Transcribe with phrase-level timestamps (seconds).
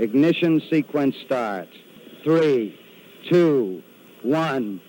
[0.00, 1.72] Ignition sequence starts.
[2.24, 2.74] Three,
[3.28, 3.82] two,
[4.22, 4.80] one.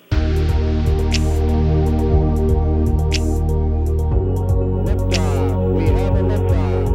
[4.85, 5.73] Liftoff.
[5.75, 6.87] We have a liftoff.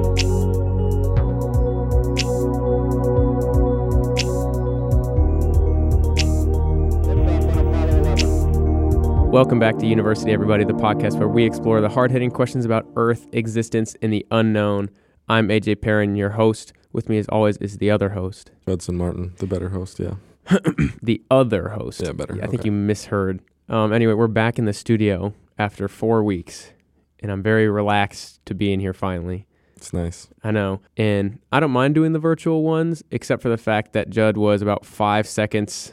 [7.05, 9.31] Liftoff on Apollo 11.
[9.31, 12.87] Welcome back to University, everybody, the podcast where we explore the hard hitting questions about
[12.97, 14.89] Earth, existence, and the unknown.
[15.29, 16.73] I'm AJ Perrin, your host.
[16.97, 18.53] With me, as always, is the other host.
[18.67, 20.15] Judson Martin, the better host, yeah.
[21.03, 22.01] The other host.
[22.03, 23.43] Yeah, better, I think you misheard.
[23.69, 26.73] Um, anyway, we're back in the studio after four weeks,
[27.21, 29.47] and I'm very relaxed to be in here finally.
[29.77, 30.29] It's nice.
[30.43, 30.81] I know.
[30.97, 34.63] And I don't mind doing the virtual ones, except for the fact that Judd was
[34.63, 35.93] about five seconds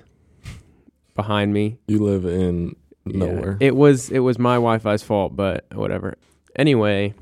[1.15, 3.17] behind me You live in Yeah.
[3.25, 3.57] nowhere.
[3.59, 6.15] It was it was my Wi-Fi's fault, but whatever.
[6.55, 7.13] Anyway,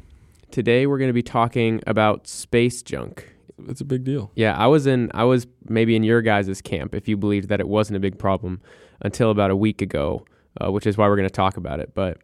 [0.52, 3.27] today we're going to be talking about space junk.
[3.67, 4.31] It's a big deal.
[4.35, 7.59] Yeah, I was in I was maybe in your guys' camp if you believed that
[7.59, 8.61] it wasn't a big problem
[9.01, 10.26] until about a week ago,
[10.59, 11.93] uh, which is why we're going to talk about it.
[11.93, 12.18] But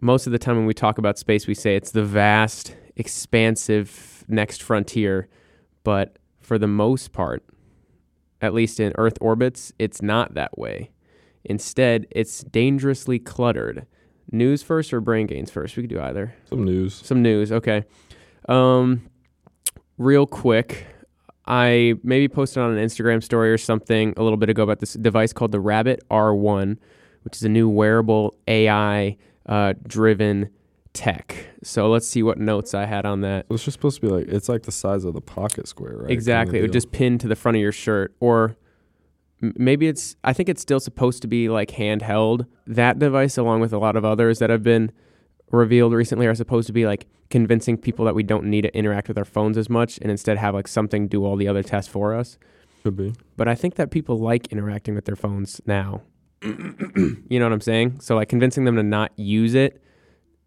[0.00, 4.24] most of the time when we talk about space, we say it's the vast, expansive
[4.28, 5.28] next frontier.
[5.84, 7.44] But for the most part,
[8.40, 10.90] at least in Earth orbits, it's not that way.
[11.44, 13.86] Instead, it's dangerously cluttered.
[14.32, 15.76] News first or brain gains first?
[15.76, 16.34] We could do either.
[16.48, 16.94] Some news.
[16.94, 17.84] Some news, okay.
[18.48, 19.08] Um,
[19.98, 20.86] real quick,
[21.46, 24.94] I maybe posted on an Instagram story or something a little bit ago about this
[24.94, 26.78] device called the Rabbit R1,
[27.22, 30.48] which is a new wearable AI uh, driven
[30.94, 31.46] tech.
[31.62, 33.46] So let's see what notes I had on that.
[33.50, 36.10] It's just supposed to be like it's like the size of the pocket square, right?
[36.10, 36.58] exactly.
[36.58, 36.80] It Kinda would deal.
[36.80, 38.56] just pin to the front of your shirt or
[39.40, 42.46] maybe it's I think it's still supposed to be like handheld.
[42.66, 44.92] That device along with a lot of others that have been
[45.54, 49.08] revealed recently are supposed to be like convincing people that we don't need to interact
[49.08, 51.90] with our phones as much and instead have like something do all the other tests
[51.90, 52.38] for us.
[52.82, 53.14] could be.
[53.36, 56.02] But I think that people like interacting with their phones now.
[56.42, 58.00] you know what I'm saying?
[58.00, 59.82] So like convincing them to not use it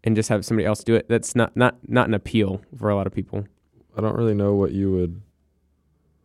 [0.04, 2.94] and just have somebody else do it, that's not not not an appeal for a
[2.96, 3.46] lot of people.
[3.96, 5.20] I don't really know what you would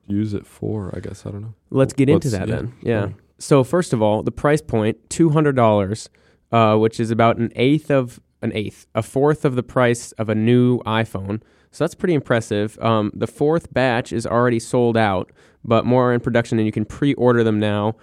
[0.08, 0.94] use it for.
[0.96, 1.54] I guess I don't know.
[1.72, 2.56] Let's get into Let's- that yeah.
[2.56, 2.74] then.
[2.82, 3.08] Yeah.
[3.40, 6.10] So first of all, the price point two hundred dollars,
[6.52, 10.30] uh, which is about an eighth of an eighth, a fourth of the price of
[10.30, 11.42] a new iPhone.
[11.72, 12.78] So that's pretty impressive.
[12.80, 15.32] Um, the fourth batch is already sold out,
[15.64, 17.96] but more are in production, and you can pre-order them now.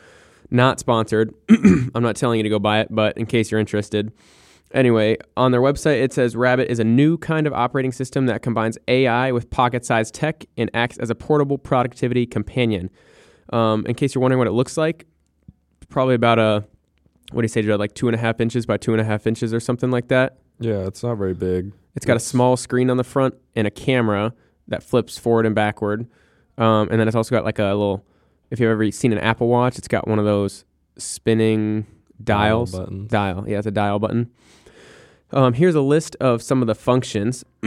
[0.51, 1.33] Not sponsored.
[1.49, 4.13] I'm not telling you to go buy it, but in case you're interested.
[4.73, 8.43] Anyway, on their website, it says Rabbit is a new kind of operating system that
[8.43, 12.91] combines AI with pocket sized tech and acts as a portable productivity companion.
[13.53, 15.07] Um, in case you're wondering what it looks like,
[15.89, 16.65] probably about a,
[17.31, 19.05] what do you say, Judd, like two and a half inches by two and a
[19.05, 20.39] half inches or something like that.
[20.59, 21.73] Yeah, it's not very big.
[21.97, 24.35] It's got a small screen on the front and a camera
[24.69, 26.07] that flips forward and backward.
[26.59, 28.05] Um, and then it's also got like a little,
[28.51, 30.65] if you've ever seen an Apple Watch, it's got one of those
[30.99, 31.87] spinning
[32.23, 32.73] dials.
[32.73, 33.11] buttons.
[33.11, 34.31] Dial, yeah, it's a dial button.
[35.33, 37.45] Um, here's a list of some of the functions.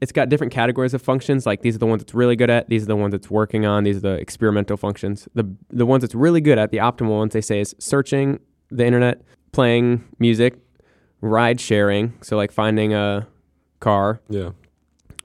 [0.00, 1.44] it's got different categories of functions.
[1.44, 2.68] Like these are the ones it's really good at.
[2.68, 3.82] These are the ones it's working on.
[3.82, 5.28] These are the experimental functions.
[5.34, 8.38] The the ones it's really good at, the optimal ones, they say is searching
[8.70, 10.56] the internet, playing music,
[11.20, 12.12] ride sharing.
[12.22, 13.26] So like finding a
[13.80, 14.50] car, Yeah.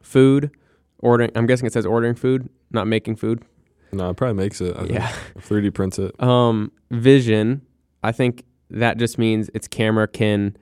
[0.01, 0.51] food,
[0.99, 1.31] ordering.
[1.35, 3.43] I'm guessing it says ordering food, not making food.
[3.91, 4.75] No, it probably makes it.
[4.75, 4.91] I think.
[4.91, 5.11] Yeah.
[5.39, 6.21] 3D prints it.
[6.21, 7.61] Um, vision.
[8.03, 10.55] I think that just means its camera can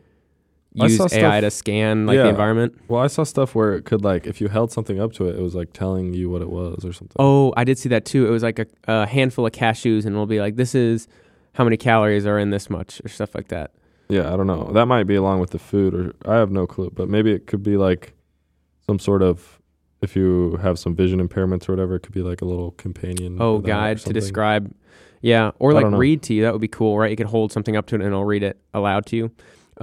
[0.73, 2.75] use AI stuff- to scan like the environment.
[2.87, 5.35] Well, I saw stuff where it could like if you held something up to it,
[5.35, 7.15] it was like telling you what it was or something.
[7.19, 8.25] Oh, I did see that too.
[8.27, 11.07] It was like a, a handful of cashews, and it'll be like, "This is
[11.57, 13.71] how many calories are in this much," or stuff like that.
[14.09, 14.71] Yeah, I don't know.
[14.73, 16.91] That might be along with the food, or I have no clue.
[16.93, 18.13] But maybe it could be like
[18.85, 19.59] some sort of
[20.01, 23.37] if you have some vision impairments or whatever, it could be like a little companion.
[23.41, 24.73] Oh, guide to describe.
[25.21, 26.43] Yeah, or like read to you.
[26.43, 27.09] That would be cool, right?
[27.09, 29.31] You could hold something up to it and it'll read it aloud to you.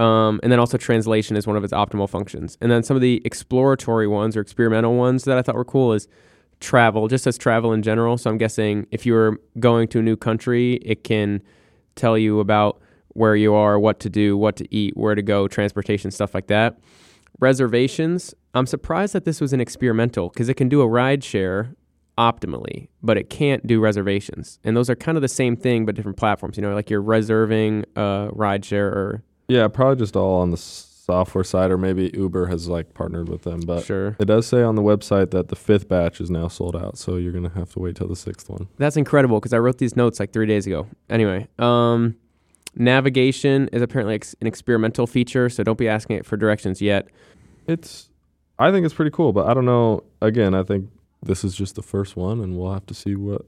[0.00, 2.56] Um, and then also translation is one of its optimal functions.
[2.60, 5.92] And then some of the exploratory ones or experimental ones that I thought were cool
[5.92, 6.08] is
[6.60, 8.16] travel, just as travel in general.
[8.16, 11.42] So I'm guessing if you're going to a new country, it can
[11.94, 15.46] tell you about where you are, what to do, what to eat, where to go,
[15.48, 16.78] transportation, stuff like that.
[17.40, 18.34] Reservations.
[18.54, 21.74] I'm surprised that this was an experimental because it can do a ride share
[22.16, 24.58] optimally, but it can't do reservations.
[24.62, 26.56] And those are kind of the same thing, but different platforms.
[26.56, 30.56] You know, like you're reserving a ride share or Yeah, probably just all on the
[31.04, 33.60] software side, or maybe Uber has like partnered with them.
[33.60, 34.16] But sure.
[34.18, 37.16] it does say on the website that the fifth batch is now sold out, so
[37.16, 38.68] you're gonna have to wait till the sixth one.
[38.78, 40.86] That's incredible because I wrote these notes like three days ago.
[41.10, 42.16] Anyway, um,
[42.74, 47.08] navigation is apparently ex- an experimental feature, so don't be asking it for directions yet.
[47.66, 48.08] It's,
[48.58, 50.04] I think it's pretty cool, but I don't know.
[50.22, 50.88] Again, I think
[51.22, 53.42] this is just the first one, and we'll have to see what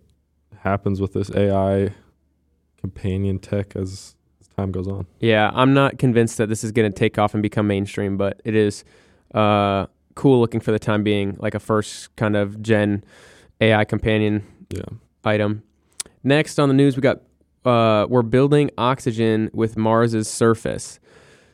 [0.59, 1.95] happens with this AI
[2.81, 4.16] companion tech as, as
[4.57, 5.07] time goes on.
[5.21, 8.41] Yeah, I'm not convinced that this is going to take off and become mainstream, but
[8.45, 8.85] it is
[9.35, 13.05] uh, cool looking for the time being, like a first kind of gen
[13.61, 14.83] AI companion Yeah.
[15.25, 15.63] item.
[16.25, 17.21] Next on the news, we got
[17.65, 21.01] uh, we're building oxygen with Mars's surface.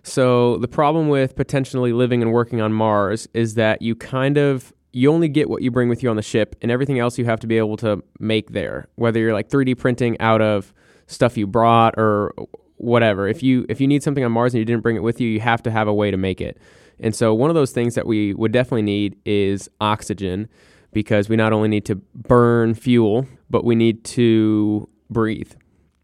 [0.03, 4.73] So the problem with potentially living and working on Mars is that you kind of
[4.93, 7.25] you only get what you bring with you on the ship, and everything else you
[7.25, 8.89] have to be able to make there.
[8.97, 10.73] Whether you're like 3D printing out of
[11.07, 12.35] stuff you brought or
[12.83, 13.29] whatever.
[13.29, 15.29] If you if you need something on Mars and you didn't bring it with you,
[15.29, 16.59] you have to have a way to make it.
[17.01, 20.49] And so one of those things that we would definitely need is oxygen
[20.93, 25.53] because we not only need to burn fuel, but we need to breathe.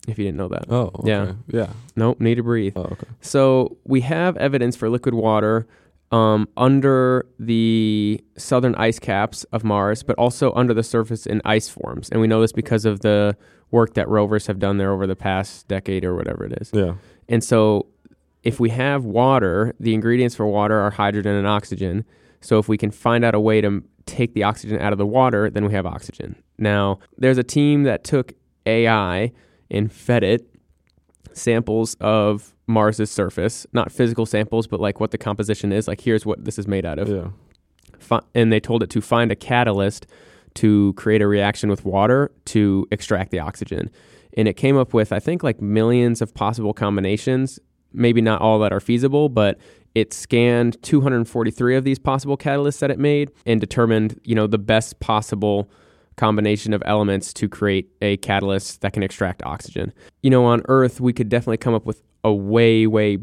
[0.07, 0.65] If you didn't know that.
[0.71, 1.09] Oh, okay.
[1.11, 1.33] Yeah.
[1.49, 1.73] Yeah.
[1.95, 2.73] Nope, need to breathe.
[2.77, 3.07] Oh, okay.
[3.21, 5.67] So we have evidence for liquid water
[6.11, 11.69] um, under the southern ice caps of Mars, but also under the surface in ice
[11.69, 12.09] forms.
[12.09, 13.37] And we know this because of the
[13.70, 16.70] work that rovers have done there over the past decade or whatever it is.
[16.73, 16.94] Yeah.
[17.29, 17.87] And so
[18.43, 22.05] if we have water, the ingredients for water are hydrogen and oxygen.
[22.41, 25.06] So if we can find out a way to take the oxygen out of the
[25.06, 26.37] water, then we have oxygen.
[26.56, 28.32] Now, there's a team that took
[28.65, 29.32] AI
[29.71, 30.49] and fed it
[31.32, 35.87] samples of Mars's surface, not physical samples, but like what the composition is.
[35.88, 37.09] Like, here's what this is made out of.
[37.09, 37.29] Yeah.
[37.99, 40.06] Fi- and they told it to find a catalyst
[40.55, 43.91] to create a reaction with water to extract the oxygen.
[44.37, 47.59] And it came up with, I think, like millions of possible combinations,
[47.93, 49.59] maybe not all that are feasible, but
[49.95, 54.59] it scanned 243 of these possible catalysts that it made and determined, you know, the
[54.59, 55.71] best possible
[56.17, 59.93] combination of elements to create a catalyst that can extract oxygen.
[60.23, 63.19] You know, on Earth, we could definitely come up with a way, way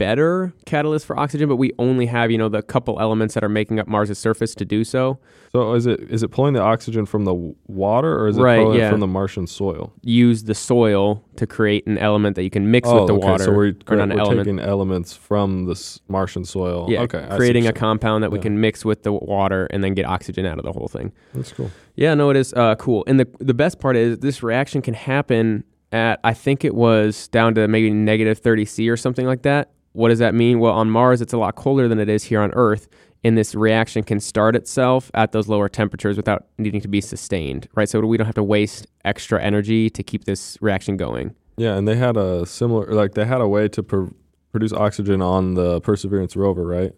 [0.00, 3.50] better catalyst for oxygen, but we only have, you know, the couple elements that are
[3.50, 5.18] making up Mars' surface to do so.
[5.52, 7.34] So is it is it pulling the oxygen from the
[7.66, 8.86] water or is it Right, pulling yeah.
[8.86, 9.92] it from the Martian soil?
[10.00, 13.26] Use the soil to create an element that you can mix oh, with the okay.
[13.28, 13.44] water.
[13.44, 14.38] So we're, we're element.
[14.38, 16.86] taking elements from the Martian soil.
[16.88, 17.26] yeah, Okay.
[17.36, 18.44] Creating a compound that we Yeah.
[18.44, 21.12] can mix with the water and then get oxygen out of the whole thing.
[21.34, 21.70] That's cool.
[21.94, 23.04] Yeah, no, it is uh, cool.
[23.06, 27.28] And the the best part is this reaction can happen at I think it was
[27.28, 29.72] down to maybe negative 30 C or something like that.
[29.92, 30.60] What does that mean?
[30.60, 32.88] Well, on Mars it's a lot colder than it is here on Earth,
[33.24, 37.68] and this reaction can start itself at those lower temperatures without needing to be sustained,
[37.74, 37.88] right?
[37.88, 41.34] So we don't have to waste extra energy to keep this reaction going.
[41.56, 44.04] Yeah, and they had a similar like they had a way to pr-
[44.52, 46.92] produce oxygen on the Perseverance rover, right?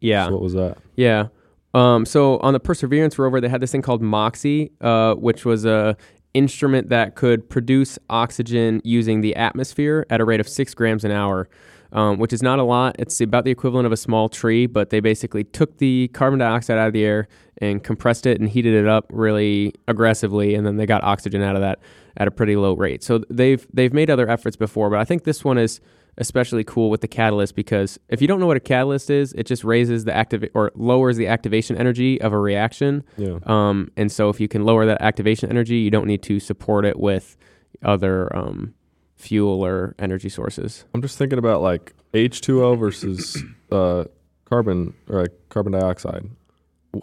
[0.00, 0.26] Yeah.
[0.26, 0.78] So what was that?
[0.96, 1.28] Yeah.
[1.74, 5.66] Um, so on the Perseverance rover, they had this thing called MOXIE, uh, which was
[5.66, 5.96] a
[6.32, 11.10] instrument that could produce oxygen using the atmosphere at a rate of six grams an
[11.10, 11.48] hour,
[11.92, 12.96] um, which is not a lot.
[12.98, 16.78] It's about the equivalent of a small tree, but they basically took the carbon dioxide
[16.78, 17.28] out of the air
[17.58, 21.56] and compressed it and heated it up really aggressively, and then they got oxygen out
[21.56, 21.78] of that
[22.16, 23.02] at a pretty low rate.
[23.02, 25.80] So they've they've made other efforts before, but I think this one is
[26.18, 29.44] especially cool with the catalyst because if you don't know what a catalyst is, it
[29.44, 33.04] just raises the active or lowers the activation energy of a reaction.
[33.18, 33.38] Yeah.
[33.44, 36.86] Um, and so if you can lower that activation energy, you don't need to support
[36.86, 37.36] it with
[37.82, 38.74] other um,
[39.16, 40.84] fuel or energy sources.
[40.94, 43.42] I'm just thinking about like H2O versus
[43.72, 44.04] uh,
[44.44, 46.28] carbon or like carbon dioxide.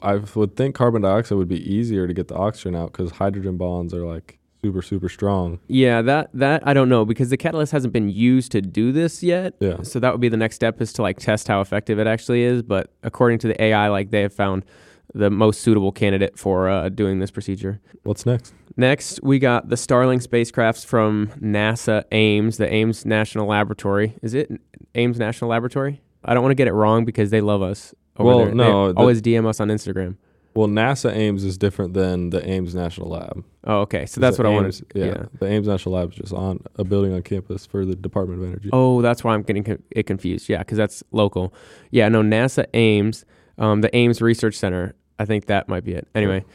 [0.01, 3.57] I would think carbon dioxide would be easier to get the oxygen out because hydrogen
[3.57, 5.59] bonds are like super super strong.
[5.67, 9.21] Yeah, that that I don't know because the catalyst hasn't been used to do this
[9.21, 9.53] yet.
[9.59, 9.83] Yeah.
[9.83, 12.43] So that would be the next step is to like test how effective it actually
[12.43, 12.63] is.
[12.63, 14.65] But according to the AI, like they have found
[15.13, 17.79] the most suitable candidate for uh, doing this procedure.
[18.03, 18.53] What's next?
[18.75, 24.15] Next, we got the Starling spacecrafts from NASA Ames, the Ames National Laboratory.
[24.23, 24.51] Is it
[24.95, 26.01] Ames National Laboratory?
[26.25, 27.93] I don't want to get it wrong because they love us.
[28.17, 28.47] Over Well, there.
[28.49, 30.17] They no, the- always DM us on Instagram.
[30.55, 33.43] Well, NASA Ames is different than the Ames National Lab.
[33.63, 34.05] Oh, okay.
[34.05, 34.79] So that's what I wanted.
[34.93, 38.39] Yeah, the Ames National Lab is just on a building on campus for the Department
[38.41, 38.69] of Energy.
[38.71, 40.49] Oh, that's why I'm getting co- it confused.
[40.49, 41.55] Yeah, because that's local.
[41.89, 43.25] Yeah, no, NASA Ames,
[43.57, 44.93] um, the Ames Research Center.
[45.17, 46.07] I think that might be it.
[46.13, 46.45] Anyway,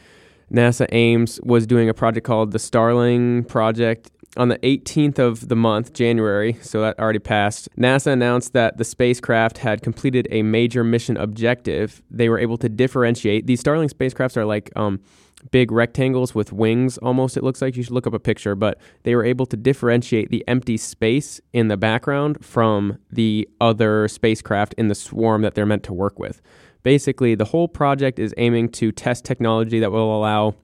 [0.51, 5.55] NASA Ames was doing a project called the Starling Project on the 18th of the
[5.55, 6.57] month, January.
[6.61, 7.67] So that already passed.
[7.77, 12.01] NASA announced that the spacecraft had completed a major mission objective.
[12.11, 13.47] They were able to differentiate.
[13.47, 14.99] These Starling spacecrafts are like um,
[15.51, 18.77] big rectangles with wings almost it looks like you should look up a picture but
[19.03, 24.73] they were able to differentiate the empty space in the background from the other spacecraft
[24.77, 26.41] in the swarm that they're meant to work with
[26.83, 30.55] basically the whole project is aiming to test technology that will allow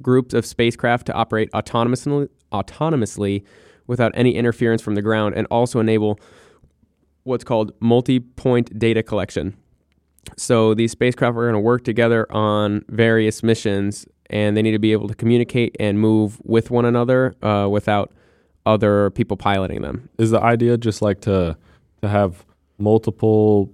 [0.00, 3.44] groups of spacecraft to operate autonomously autonomously
[3.86, 6.18] without any interference from the ground and also enable
[7.24, 9.56] what's called multi-point data collection
[10.36, 14.78] So these spacecraft are going to work together on various missions, and they need to
[14.78, 18.12] be able to communicate and move with one another uh, without
[18.66, 20.08] other people piloting them.
[20.18, 21.56] Is the idea just like to
[22.02, 22.44] to have
[22.78, 23.70] multiple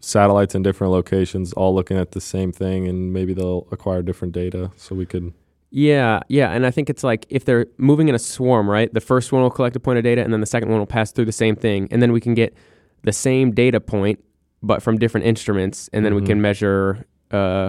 [0.00, 4.32] satellites in different locations all looking at the same thing and maybe they'll acquire different
[4.32, 5.32] data so we could
[5.70, 8.92] Yeah, yeah, and I think it's like if they're moving in a swarm, right?
[8.94, 10.86] The first one will collect a point of data, and then the second one will
[10.86, 12.54] pass through the same thing, and then we can get
[13.02, 14.22] the same data point,
[14.62, 16.26] but from different instruments, and then we Mhm.
[16.26, 17.68] can measure uh,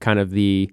[0.00, 0.70] kind of the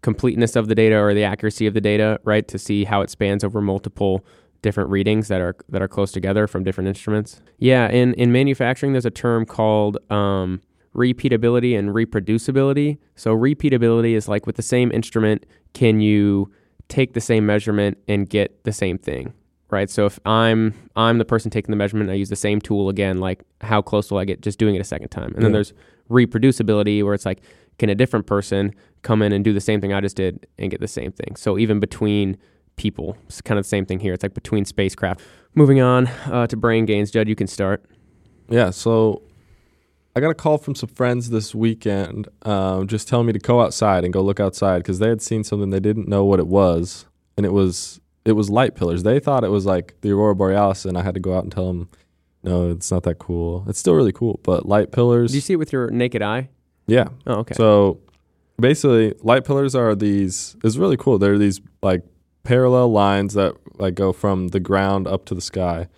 [0.00, 2.48] completeness of the data or the accuracy of the data, right?
[2.48, 4.24] To see how it spans over multiple
[4.66, 7.40] different readings that are that are close together from different instruments.
[7.58, 10.60] Yeah, in in manufacturing, there's a term called um,
[10.94, 12.98] repeatability and reproducibility.
[13.14, 16.50] So repeatability is like with the same instrument, can you
[16.88, 19.32] take the same measurement and get the same thing?
[19.70, 19.90] Right.
[19.90, 23.18] So if I'm I'm the person taking the measurement, I use the same tool again.
[23.18, 25.32] Like how close will I get just doing it a second time?
[25.34, 25.72] And then there's
[26.08, 27.40] reproducibility, where it's like,
[27.78, 30.70] can a different person come in and do the same thing I just did and
[30.70, 31.36] get the same thing?
[31.36, 32.36] So even between
[32.76, 34.12] people, it's kind of the same thing here.
[34.12, 35.20] It's like between spacecraft.
[35.54, 37.84] Moving on uh, to brain gains, Judd, you can start.
[38.48, 39.22] Yeah, so
[40.14, 43.60] I got a call from some friends this weekend, um, just telling me to go
[43.60, 46.46] outside and go look outside because they had seen something they didn't know what it
[46.46, 47.06] was,
[47.36, 49.02] and it was it was light pillars.
[49.02, 51.52] They thought it was like the aurora borealis, and I had to go out and
[51.52, 51.88] tell them,
[52.42, 53.64] no, it's not that cool.
[53.68, 55.32] It's still really cool, but light pillars.
[55.32, 56.48] Do you see it with your naked eye?
[56.86, 57.08] yeah.
[57.26, 57.54] Oh, okay.
[57.54, 58.00] So
[58.58, 60.56] basically, light pillars are these.
[60.64, 61.18] It's really cool.
[61.18, 62.02] They're these like
[62.46, 65.88] parallel lines that like go from the ground up to the sky,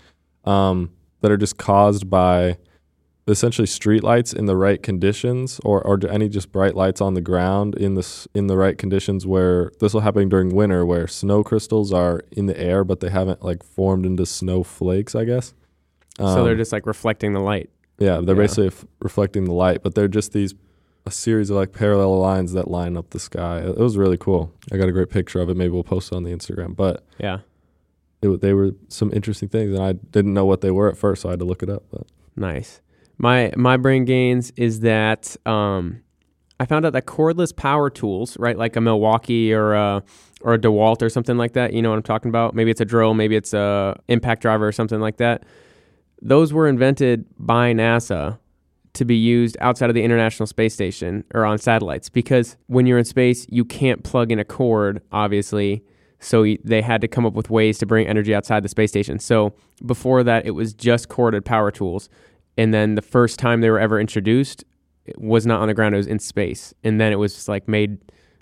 [0.45, 0.91] um,
[1.21, 2.57] that are just caused by
[3.27, 7.21] essentially street lights in the right conditions, or or any just bright lights on the
[7.21, 9.27] ground in this in the right conditions.
[9.27, 13.11] Where this will happen during winter, where snow crystals are in the air, but they
[13.11, 15.15] haven't like formed into snowflakes.
[15.15, 15.55] I guess.
[16.19, 17.71] so they're Um, just like reflecting the light.
[17.99, 18.43] yeah, they're Yeah.
[18.43, 20.53] basically f- reflecting the light, but they're just these
[21.09, 23.59] a series of like parallel lines that line up the sky.
[23.61, 24.53] It, was really cool.
[24.71, 25.57] I got a great picture of it.
[25.57, 26.77] Maybe we'll post it on the Instagram.
[26.77, 27.39] But Yeah.
[28.23, 31.23] it, they were some interesting things, and I didn't know what they were at first,
[31.23, 31.85] so I had to look it up.
[31.91, 32.81] But Nice.
[33.17, 36.03] My my brain gains is that um,
[36.61, 40.05] I found out that cordless power tools, right, like a Milwaukee or a
[40.43, 41.73] or a DeWalt or something like that.
[41.73, 42.55] You know what I'm talking about?
[42.55, 45.43] Maybe it's a drill, maybe it's a impact driver or something like that.
[46.23, 48.39] Those were invented by NASA
[48.99, 52.99] to be used outside of the International Space Station or on satellites because when you're
[52.99, 55.85] in space, you can't plug in a cord, obviously.
[56.21, 59.19] So they had to come up with ways to bring energy outside the space station.
[59.21, 59.55] So
[59.87, 62.09] before that, it was just corded power tools.
[62.57, 64.65] And then the first time they were ever introduced
[65.09, 66.75] it was not on the ground; it was in space.
[66.85, 67.99] And then it was like made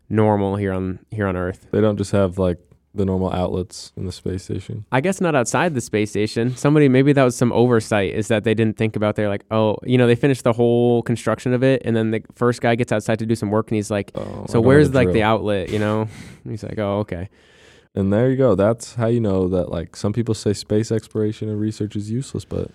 [0.09, 1.69] normal here on here on Earth.
[1.71, 2.59] they don't just have like
[2.97, 4.85] the normal outlets in the space station.
[4.91, 6.57] I guess not outside the space station.
[6.57, 9.77] Somebody maybe that was some oversight is that they didn't think about they're like, oh,
[9.85, 12.93] you know, they finished the whole construction of it and then the first guy gets
[12.93, 15.79] outside to do some work and he's like, Oh, so where's like the outlet, you
[15.79, 16.09] know?
[16.49, 17.29] He's like, oh, okay.
[17.95, 18.55] And there you go.
[18.55, 22.45] That's how you know that like some people say space exploration and research is useless,
[22.45, 22.71] but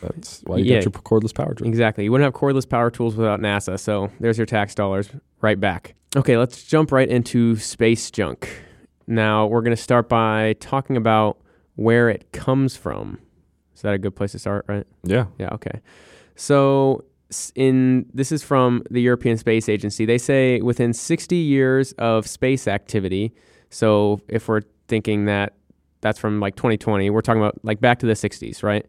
[0.00, 0.76] that's why you Yeah.
[0.76, 1.68] got your cordless power drill.
[1.68, 2.04] Exactly.
[2.04, 3.78] You wouldn't have cordless power tools without NASA.
[3.80, 5.94] So there's your tax dollars right back.
[6.16, 8.48] Okay, let's jump right into space junk.
[9.10, 11.38] Now we're going to start by talking about
[11.74, 13.18] where it comes from.
[13.74, 14.86] Is that a good place to start, right?
[15.02, 15.26] Yeah.
[15.36, 15.80] Yeah, okay.
[16.36, 17.04] So
[17.54, 20.04] in this is from the European Space Agency.
[20.04, 23.34] They say within 60 years of space activity,
[23.68, 25.54] so if we're thinking that
[26.00, 28.86] that's from like 2020, we're talking about like back to the 60s, right?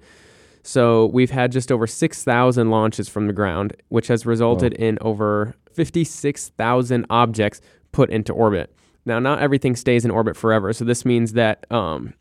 [0.64, 5.56] So we've had just over 6,000 launches from the ground, which has resulted in over
[5.74, 7.62] 56,000 objects
[7.92, 8.72] put into orbit.
[9.06, 12.14] Now, not everything stays in orbit forever, so this means that um,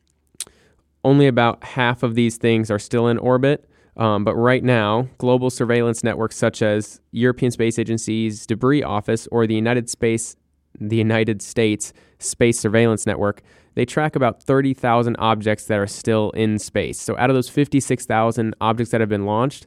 [1.04, 3.66] only about half of these things are still in orbit.
[3.96, 9.46] Um, but right now, global surveillance networks such as European Space Agency's Debris Office or
[9.46, 10.36] the United Space,
[10.80, 13.42] the United States Space Surveillance Network,
[13.74, 17.00] they track about 30,000 objects that are still in space.
[17.00, 19.66] So out of those 56,000 objects that have been launched,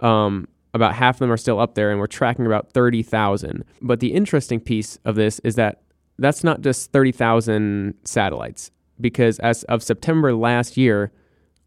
[0.00, 3.64] um, about half of them are still up there, and we're tracking about 30,000.
[3.80, 5.82] But the interesting piece of this is that
[6.18, 8.70] that's not just 30,000 satellites,
[9.00, 11.12] because as of September last year,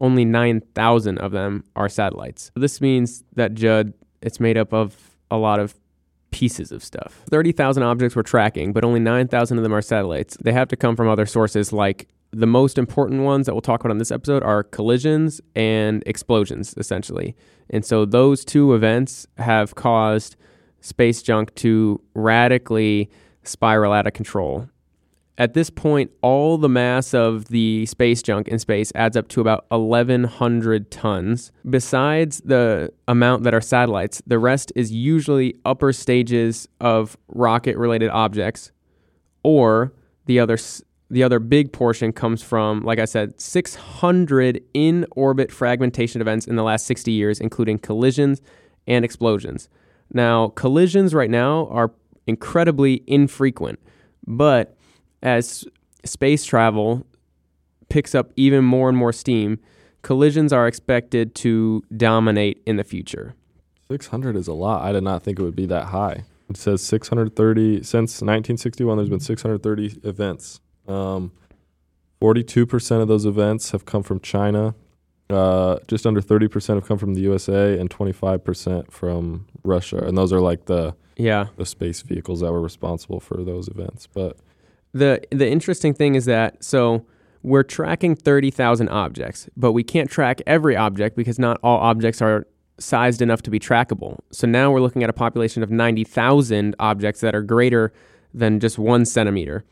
[0.00, 2.50] only 9,000 of them are satellites.
[2.56, 3.92] This means that Judd,
[4.22, 5.74] it's made up of a lot of
[6.30, 7.22] pieces of stuff.
[7.30, 10.36] 30,000 objects we're tracking, but only 9,000 of them are satellites.
[10.42, 13.80] They have to come from other sources like the most important ones that we'll talk
[13.80, 17.34] about on this episode are collisions and explosions, essentially.
[17.70, 20.36] And so those two events have caused
[20.80, 23.10] space junk to radically
[23.42, 24.68] spiral out of control.
[25.40, 29.40] at this point, all the mass of the space junk in space adds up to
[29.40, 31.50] about 1,100 tons.
[31.68, 38.10] Besides the amount that are satellites, the rest is usually upper stages of rocket related
[38.10, 38.70] objects,
[39.42, 39.94] or
[40.26, 40.58] the other.
[41.12, 46.54] The other big portion comes from, like I said, 600 in orbit fragmentation events in
[46.54, 48.40] the last 60 years, including collisions
[48.86, 49.68] and explosions.
[50.12, 51.90] Now, collisions right now are
[52.30, 53.78] incredibly infrequent,
[54.26, 54.76] but
[55.22, 55.66] as
[56.04, 57.06] space travel
[57.90, 59.58] picks up even more and more steam,
[60.02, 63.34] collisions are expected to dominate in the future.
[63.90, 64.82] 600 is a lot.
[64.82, 66.24] I did not think it would be that high.
[66.48, 68.96] It says 630 since 1961.
[68.96, 70.60] There's been 630 events.
[70.88, 71.32] Um,
[72.22, 74.74] 42% of those events have come from China.
[75.28, 79.98] Uh, just under 30% have come from the USA, and 25% from Russia.
[79.98, 81.46] And those are like the Yeah.
[81.56, 84.06] the space vehicles that were responsible for those events.
[84.06, 84.36] But
[84.92, 87.04] The the interesting thing is that so
[87.42, 92.46] we're tracking 30,000 objects, but we can't track every object because not all objects are
[92.78, 94.18] sized enough to be trackable.
[94.30, 97.92] So now we're looking at a population of 90,000 objects that are greater
[98.34, 99.64] than just 1 centimeter.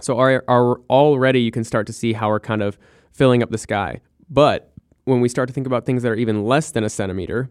[0.00, 2.78] So our, our, already you can start to see how we're kind of
[3.12, 4.00] filling up the sky.
[4.30, 4.72] But
[5.04, 7.50] when we start to think about things that are even less than a centimeter,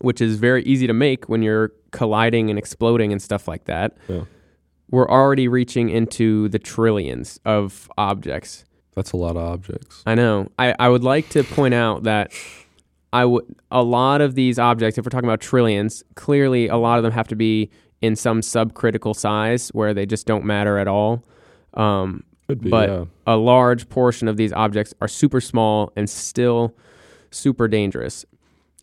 [0.00, 3.96] which is very easy to make when you're colliding and exploding and stuff like that,
[4.08, 4.24] yeah,
[4.90, 8.64] we're already reaching into the trillions of objects.
[8.94, 10.02] that's a lot of objects.
[10.06, 10.48] I know.
[10.58, 12.32] I, I would like to point out that
[13.12, 16.98] I would a lot of these objects, if we're talking about trillions, clearly a lot
[16.98, 20.86] of them have to be in some subcritical size where they just don't matter at
[20.86, 21.24] all.
[21.74, 23.04] Um, be, but yeah.
[23.26, 26.74] a large portion of these objects are super small and still
[27.30, 28.24] super dangerous.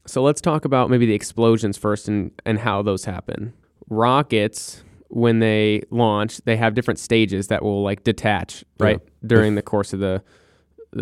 [0.06, 3.54] So let's talk about maybe the explosions first and, and how those happen.
[3.90, 8.86] Rockets, when they launch, they have different stages that will like detach, Yeah.
[8.86, 9.00] right?
[9.26, 10.22] During the course of the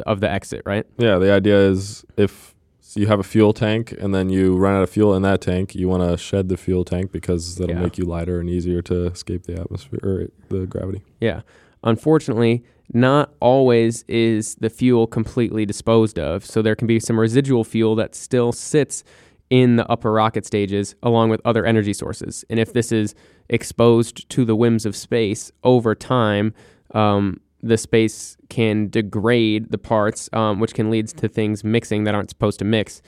[0.06, 0.86] of the exit, right?
[0.98, 2.56] Yeah, the idea is if
[2.96, 5.76] you have a fuel tank and then you run out of fuel in that tank,
[5.76, 7.82] you want to shed the fuel tank because that'll Yeah.
[7.82, 11.02] make you lighter and easier to escape the atmosphere or the gravity.
[11.20, 11.42] Yeah.
[11.84, 12.64] Unfortunately,
[12.94, 16.46] not always is the fuel completely disposed of.
[16.46, 19.04] So there can be some residual fuel that still sits
[19.50, 22.46] in the upper rocket stages along with other energy sources.
[22.50, 23.14] And if this is
[23.50, 26.54] exposed to the whims of space over time,
[26.94, 32.16] um, the space can degrade the parts, um, which can lead to things mixing that
[32.16, 33.02] aren't supposed to mix,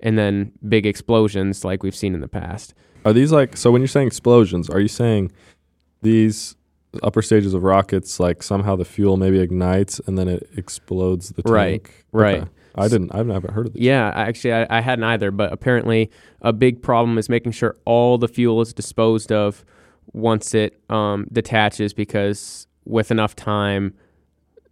[0.00, 2.74] and then big explosions like we've seen in the past.
[3.04, 5.32] Are these like so when you're saying explosions, are you saying
[6.02, 6.56] these
[7.02, 11.42] upper stages of rockets like somehow the fuel maybe ignites and then it explodes the
[11.42, 11.52] tank?
[11.52, 12.42] Right, right.
[12.42, 12.50] Okay.
[12.76, 13.82] I didn't I haven't heard of this.
[13.82, 15.30] Yeah, I- actually, I, I hadn't either.
[15.30, 19.64] But apparently, a big problem is making sure all the fuel is disposed of
[20.12, 23.94] once it um, detaches, because with enough time,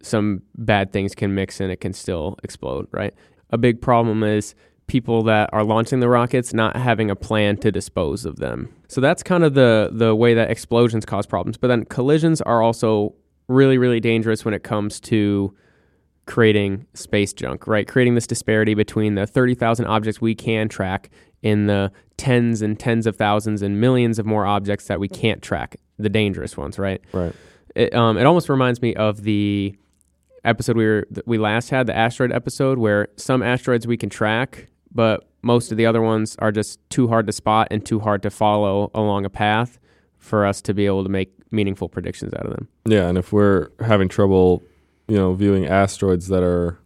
[0.01, 2.87] some bad things can mix and it can still explode.
[2.91, 3.13] Right.
[3.51, 4.53] A big problem is
[4.87, 8.73] people that are launching the rockets not having a plan to dispose of them.
[8.87, 11.57] So that's kind of the the way that explosions cause problems.
[11.57, 13.15] But then collisions are also
[13.47, 15.55] really really dangerous when it comes to
[16.25, 17.87] creating space junk, right?
[17.87, 21.09] Creating this disparity between the 30,000 objects we can track
[21.41, 25.41] in the tens and tens of thousands and millions of more objects that we can't
[25.41, 27.01] track, the dangerous ones, right?
[27.11, 27.33] Right.
[27.75, 29.75] It, um, it almost reminds me of the
[30.45, 34.67] episode we were we last had, the asteroid episode, where some asteroids we can track,
[34.93, 38.21] but most of the other ones are just too hard to spot and too hard
[38.23, 39.79] to follow along a path
[40.17, 42.67] for us to be able to make meaningful predictions out of them.
[42.85, 44.63] Yeah, and if we're having trouble,
[45.07, 46.79] you know, viewing asteroids that are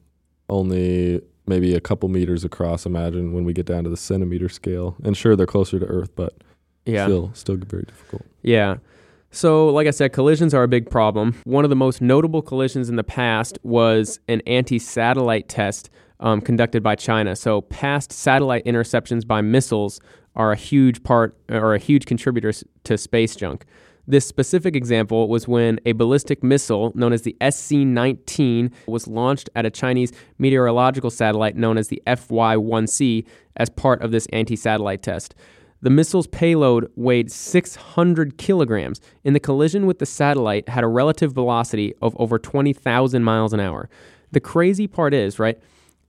[0.49, 4.95] only maybe a couple meters across, imagine when we get down to the centimeter scale.
[5.03, 6.33] And sure, they're closer to Earth, but
[6.85, 7.05] Yeah.
[7.05, 8.23] still, still very difficult.
[8.41, 8.77] Yeah.
[9.29, 11.35] So, like I said, collisions are a big problem.
[11.43, 16.41] One of the most notable collisions in the past was an anti satellite test um,
[16.41, 17.35] conducted by China.
[17.35, 19.99] So, past satellite interceptions by missiles
[20.35, 22.53] are a huge part or a huge contributor
[22.83, 23.65] to space junk.
[24.09, 29.49] This specific example was when a ballistic missile known as the SC 19 was launched
[29.53, 33.25] at a Chinese meteorological satellite known as the FY 1C
[33.57, 35.35] as part of this anti satellite test.
[35.81, 41.33] The missile's payload weighed 600 kilograms, and the collision with the satellite had a relative
[41.33, 43.89] velocity of over 20,000 miles an hour.
[44.31, 45.59] The crazy part is, right,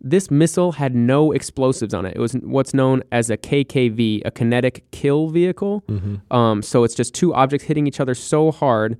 [0.01, 2.15] this missile had no explosives on it.
[2.17, 5.83] It was what's known as a KKV, a kinetic kill vehicle.
[6.31, 8.99] Um, so it's just two objects hitting each other so hard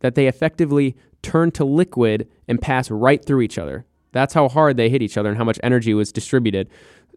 [0.00, 3.86] that they effectively turn to liquid and pass right through each other.
[4.12, 6.68] That's how hard they hit each other and how much energy was distributed.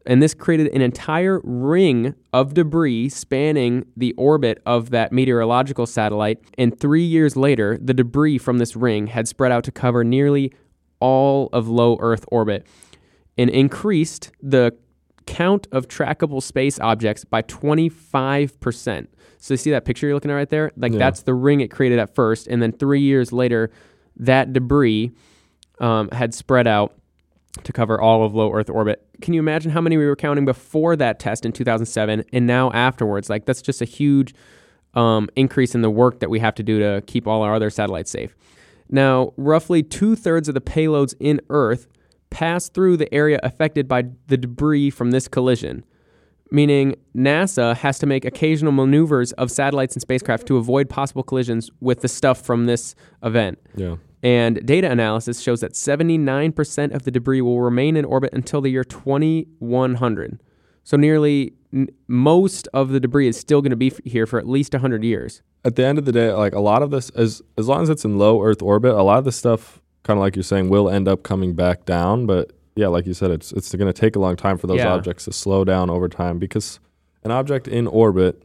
[0.06, 6.40] and this created an entire ring of debris spanning the orbit of that meteorological satellite.
[6.58, 10.54] And three years later, the debris from this ring had spread out to cover nearly
[11.02, 12.66] all of low Earth orbit
[13.38, 14.76] and increased the
[15.26, 19.08] count of trackable space objects by 25%.
[19.40, 20.72] So you see that picture you're looking at right there?
[20.78, 21.00] Like Yeah.
[21.00, 22.48] that's the ring it created at first.
[22.48, 23.70] And then three years later,
[24.18, 25.12] that debris
[25.80, 26.94] um, had spread out
[27.64, 29.06] to cover all of low Earth orbit.
[29.22, 32.72] Can you imagine how many we were counting before that test in 2007 and now
[32.72, 33.30] afterwards?
[33.30, 34.34] Like that's just a huge
[34.94, 37.70] um, increase in the work that we have to do to keep all our other
[37.70, 38.36] satellites safe.
[38.90, 41.88] Now, roughly two thirds of the payloads in Earth
[42.30, 45.84] pass through the area affected by the debris from this collision,
[46.52, 51.70] meaning NASA has to make occasional maneuvers of satellites and spacecraft to avoid possible collisions
[51.80, 53.60] with the stuff from this event.
[53.76, 53.96] Yeah.
[54.24, 58.70] And data analysis shows that 79% of the debris will remain in orbit until the
[58.70, 60.42] year 2100.
[60.84, 64.40] So nearly n- most of the debris is still going to be f- here for
[64.40, 65.42] at least 100 years.
[65.64, 67.90] At the end of the day, like a lot of this, as as long as
[67.90, 70.70] it's in low Earth orbit, a lot of this stuff, kind of like you're saying,
[70.70, 72.26] will end up coming back down.
[72.26, 74.78] But yeah, like you said, it's it's going to take a long time for those
[74.78, 74.94] Yeah.
[74.94, 76.80] objects to slow down over time because
[77.24, 78.44] an object in orbit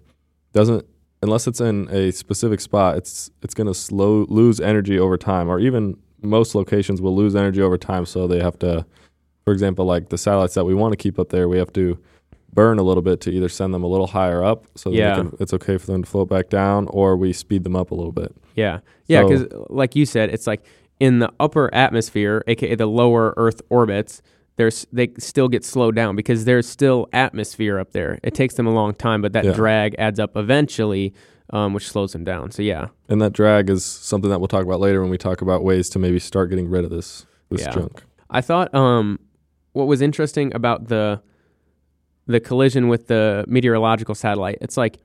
[0.52, 0.84] doesn't
[1.22, 5.48] unless it's in a specific spot, it's it's going to slow lose energy over time,
[5.48, 8.06] or even most locations will lose energy over time.
[8.06, 8.86] So they have to,
[9.44, 11.98] for example, like the satellites that we want to keep up there, we have to
[12.54, 15.16] burn a little bit to either send them a little higher up so that Yeah.
[15.16, 17.94] can, it's okay for them to float back down, or we speed them up a
[17.94, 18.34] little bit.
[18.54, 18.80] Yeah.
[19.06, 20.62] Yeah, So- because like you said, it's like
[21.02, 24.22] in the upper atmosphere, aka the lower Earth orbits,
[24.56, 28.20] there's they still get slowed down because there's still atmosphere up there.
[28.22, 29.52] It takes them a long time, but that Yeah.
[29.52, 31.12] drag adds up eventually,
[31.50, 32.52] um, which slows them down.
[32.52, 35.42] So yeah, And that drag is something that we'll talk about later when we talk
[35.42, 37.72] about ways to maybe start getting rid of this this Yeah.
[37.72, 38.04] junk.
[38.30, 39.18] I thought um,
[39.72, 41.20] what was interesting about the
[42.28, 44.98] the collision with the meteorological satellite, it's like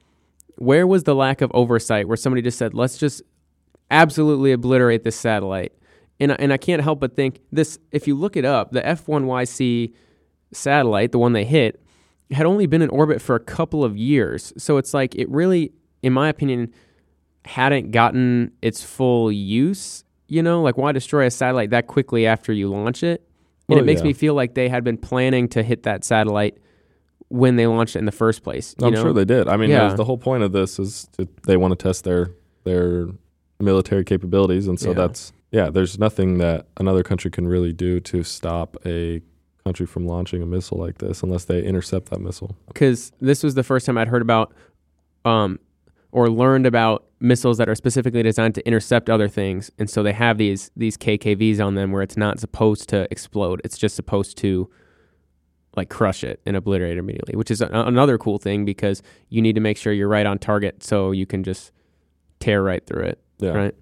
[0.60, 3.24] where was the lack of oversight where somebody just said, let's just
[3.90, 5.74] absolutely obliterate this satellite?
[6.20, 7.78] And I, and I can't help but think this.
[7.92, 9.94] If you look it up, the F1YC
[10.52, 11.82] satellite, the one they hit,
[12.32, 14.52] had only been in orbit for a couple of years.
[14.58, 16.74] So it's like it really, in my opinion,
[17.46, 20.04] hadn't gotten its full use.
[20.28, 23.22] You know, like why destroy a satellite that quickly after you launch it?
[23.70, 24.08] And Well, it makes yeah.
[24.08, 26.58] me feel like they had been planning to hit that satellite
[27.30, 28.74] when they launched it in the first place.
[28.80, 29.04] you I'm know?
[29.04, 29.48] sure they did.
[29.48, 29.94] I mean, Yeah.
[29.94, 32.32] the whole point of this is to, they want to test their
[32.64, 33.08] their
[33.62, 34.96] military capabilities, and so Yeah.
[34.96, 35.70] that's yeah.
[35.70, 39.22] There's nothing that another country can really do to stop a
[39.64, 42.56] country from launching a missile like this unless they intercept that missile.
[42.68, 44.54] because this was the first time I'd heard about
[45.26, 45.60] um,
[46.12, 50.14] or learned about missiles that are specifically designed to intercept other things, and so they
[50.14, 54.38] have these these KKVs on them where it's not supposed to explode; it's just supposed
[54.38, 54.70] to
[55.76, 59.42] like crush it and obliterate it immediately, which is a, another cool thing because you
[59.42, 61.72] need to make sure you're right on target so you can just
[62.40, 63.20] tear right through it.
[63.40, 63.52] Yeah.
[63.52, 63.76] Right.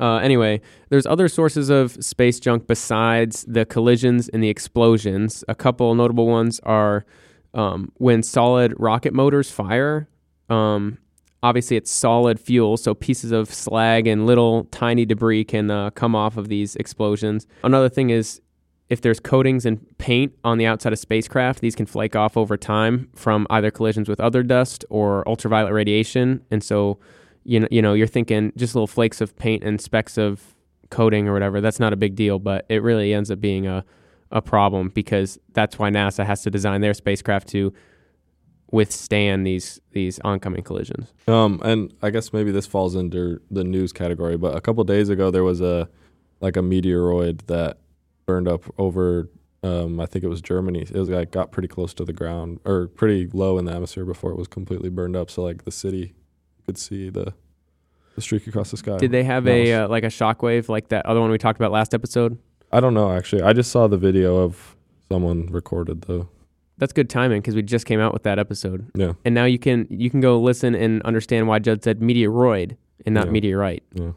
[0.00, 5.44] Uh, anyway, there's other sources of space junk besides the collisions and the explosions.
[5.48, 7.04] A couple notable ones are
[7.54, 10.08] um, when solid rocket motors fire.
[10.48, 10.98] Um,
[11.42, 16.14] obviously, it's solid fuel, so pieces of slag and little tiny debris can uh, come
[16.14, 17.46] off of these explosions.
[17.64, 18.40] Another thing is
[18.88, 22.56] if there's coatings and paint on the outside of spacecraft, these can flake off over
[22.56, 26.42] time from either collisions with other dust or ultraviolet radiation.
[26.50, 26.98] And so,
[27.48, 30.54] you know, you know, you're thinking just little flakes of paint and specks of
[30.90, 31.62] coating or whatever.
[31.62, 33.84] That's not a big deal, but it really ends up being a
[34.30, 37.72] a problem because that's why NASA has to design their spacecraft to
[38.70, 41.14] withstand these these oncoming collisions.
[41.26, 45.08] Um, and I guess maybe this falls under the news category, but a couple days
[45.08, 45.88] ago there was a
[46.42, 47.78] like a meteoroid that
[48.26, 49.30] burned up over.
[49.62, 50.82] Um, I think it was Germany.
[50.82, 54.04] It was like got pretty close to the ground or pretty low in the atmosphere
[54.04, 55.30] before it was completely burned up.
[55.30, 56.14] So like the city,
[56.68, 57.32] could see the
[58.14, 58.98] the streak across the sky.
[58.98, 61.38] Did they have That a was- uh, like a shockwave like that other one we
[61.38, 62.36] talked about last episode?
[62.70, 63.42] I don't know actually.
[63.42, 64.76] I just saw the video of
[65.10, 66.26] someone recorded the.
[66.76, 69.14] That's good timing because we just came out with that episode, Yeah.
[69.24, 72.76] and now you can you can go listen and understand why Judd said meteoroid
[73.06, 73.32] and not Yeah.
[73.32, 73.82] meteorite.
[73.94, 74.12] Yeah.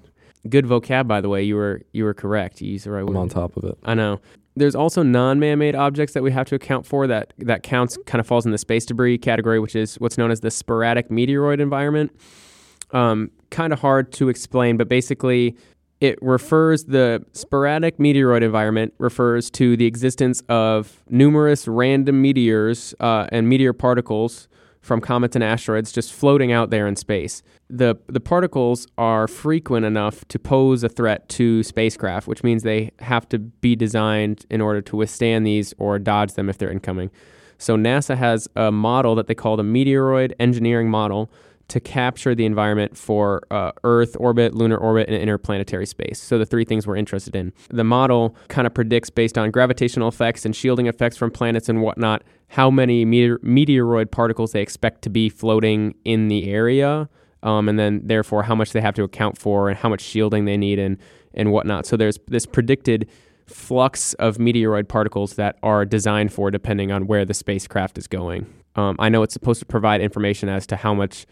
[0.50, 1.44] Good vocab, by the way.
[1.44, 2.62] You were you were correct.
[2.62, 3.18] You used the right I'm word.
[3.18, 3.78] on top of it.
[3.84, 4.20] I know.
[4.56, 8.28] There's also non-man-made objects that we have to account for that that counts kind of
[8.28, 12.12] falls in the space debris category, which is what's known as the sporadic meteoroid environment.
[12.92, 15.56] Um, kind of hard to explain, but basically,
[16.02, 23.28] it refers the sporadic meteoroid environment refers to the existence of numerous random meteors uh,
[23.32, 24.50] and meteor particles
[24.82, 27.44] from comets and asteroids just floating out there in space.
[27.70, 32.92] The the particles are frequent enough to pose a threat to spacecraft, which means they
[33.00, 37.12] have to be designed in order to withstand these or dodge them if they're incoming.
[37.58, 41.32] So NASA has a model that they call the meteoroid engineering model
[41.72, 46.20] to capture the environment for uh, Earth orbit, lunar orbit, and interplanetary space.
[46.20, 47.54] So the three things we're interested in.
[47.70, 51.82] The model kind of predicts based on gravitational effects and shielding effects from planets and
[51.82, 57.08] whatnot how many meteor- meteoroid particles they expect to be floating in the area,
[57.44, 60.44] um, and then therefore how much they have to account for and how much shielding
[60.44, 60.98] they need and
[61.34, 61.86] and whatnot.
[61.86, 63.10] So there's this predicted
[63.48, 68.46] flux of meteoroid particles that are designed for depending on where the spacecraft is going.
[68.76, 71.26] Um, I know it's supposed to provide information as to how much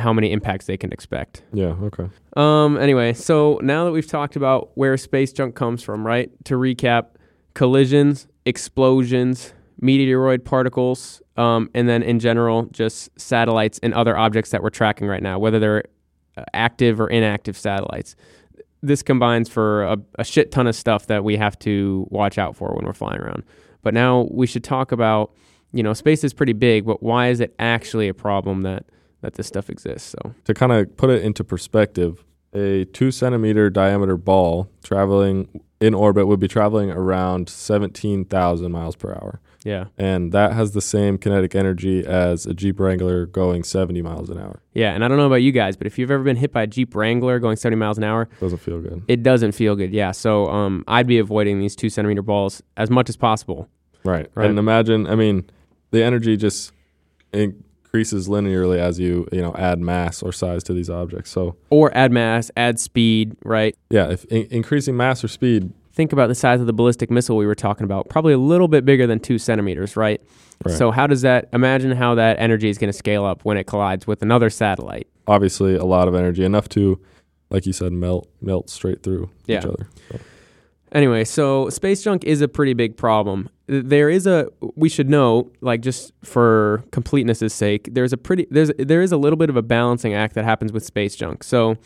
[0.00, 1.42] how many impacts they can expect.
[1.52, 1.74] Yeah.
[1.82, 2.08] Okay.
[2.36, 6.30] Um, anyway, so now that we've talked about where space junk comes from, right?
[6.46, 7.06] To recap,
[7.54, 14.62] collisions, explosions, meteoroid particles, um, and then in general, just satellites and other objects that
[14.62, 15.84] we're tracking right now, whether they're
[16.36, 18.16] uh, active or inactive satellites.
[18.82, 22.56] This combines for a, a shit ton of stuff that we have to watch out
[22.56, 23.42] for when we're flying around.
[23.82, 25.32] But now we should talk about,
[25.72, 28.84] you know, space is pretty big, but why is it actually a problem that
[29.22, 30.10] that this stuff exists?
[30.10, 35.48] So To kind of put it into perspective, a two centimeter diameter ball traveling
[35.80, 39.40] in orbit would be traveling around 17,000 miles per hour.
[39.64, 44.28] yeah, And that has the same kinetic energy as a Jeep Wrangler going 70 miles
[44.30, 44.60] an hour.
[44.74, 44.92] yeah.
[44.92, 46.66] And I don't know about you guys, but if you've ever been hit by a
[46.66, 49.02] Jeep Wrangler going 70 miles an hour, Doesn't feel good.
[49.08, 49.92] it doesn't feel good.
[49.92, 53.68] Yeah, so um, I'd be avoiding these two centimeter balls as much as possible.
[54.04, 54.28] Right.
[54.34, 54.50] Right.
[54.50, 55.48] And imagine, I mean,
[55.92, 56.72] the energy just
[57.90, 61.30] increases linearly as you, you know, add mass or size to these objects.
[61.30, 63.76] So, Or add mass, add speed, right?
[63.90, 67.36] yeah, if in- increasing mass or speed, Think about the size of the ballistic missile
[67.36, 68.08] we were talking about.
[68.08, 70.22] Probably a little bit bigger than two centimeters, right?
[70.64, 70.74] Right.
[70.78, 71.48] So how does that?
[71.52, 75.08] Imagine how that energy is going to scale up when it collides with another satellite.
[75.26, 76.98] obviously a lot of energy, enough to,
[77.50, 79.88] like you said, melt melt straight through each other.
[80.12, 80.18] So,
[80.92, 83.48] Anyway, so space junk is a pretty big problem.
[83.66, 88.72] There is a we should know, like just for completeness' sake, there's a pretty there's
[88.78, 91.44] there is a little bit of a balancing act that happens with space junk.
[91.44, 91.76] So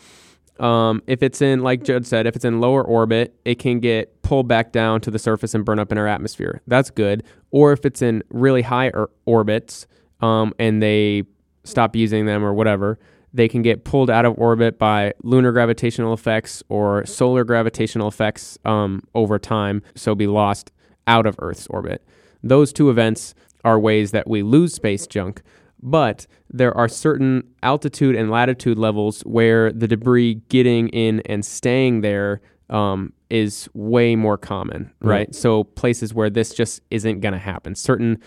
[0.59, 4.21] um, if it's in like Judd said, if it's in lower orbit, it can get
[4.21, 6.61] pulled back down to the surface and burn up in our atmosphere.
[6.65, 7.23] That's good.
[7.51, 9.85] Or if it's in really high or- orbits
[10.21, 11.23] um, and they
[11.63, 12.97] stop using them or whatever,
[13.35, 18.57] they can get pulled out of orbit by lunar gravitational effects or solar gravitational effects
[18.65, 20.71] um, over time, so be lost
[21.07, 22.01] out of Earth's orbit.
[22.41, 25.41] Those two events are ways that we lose space junk,
[25.81, 32.01] but there are certain altitude and latitude levels where the debris getting in and staying
[32.01, 35.17] there um, is way more common, Right.
[35.27, 35.35] right?
[35.35, 37.75] So places where this just isn't going to happen.
[37.75, 38.17] Certain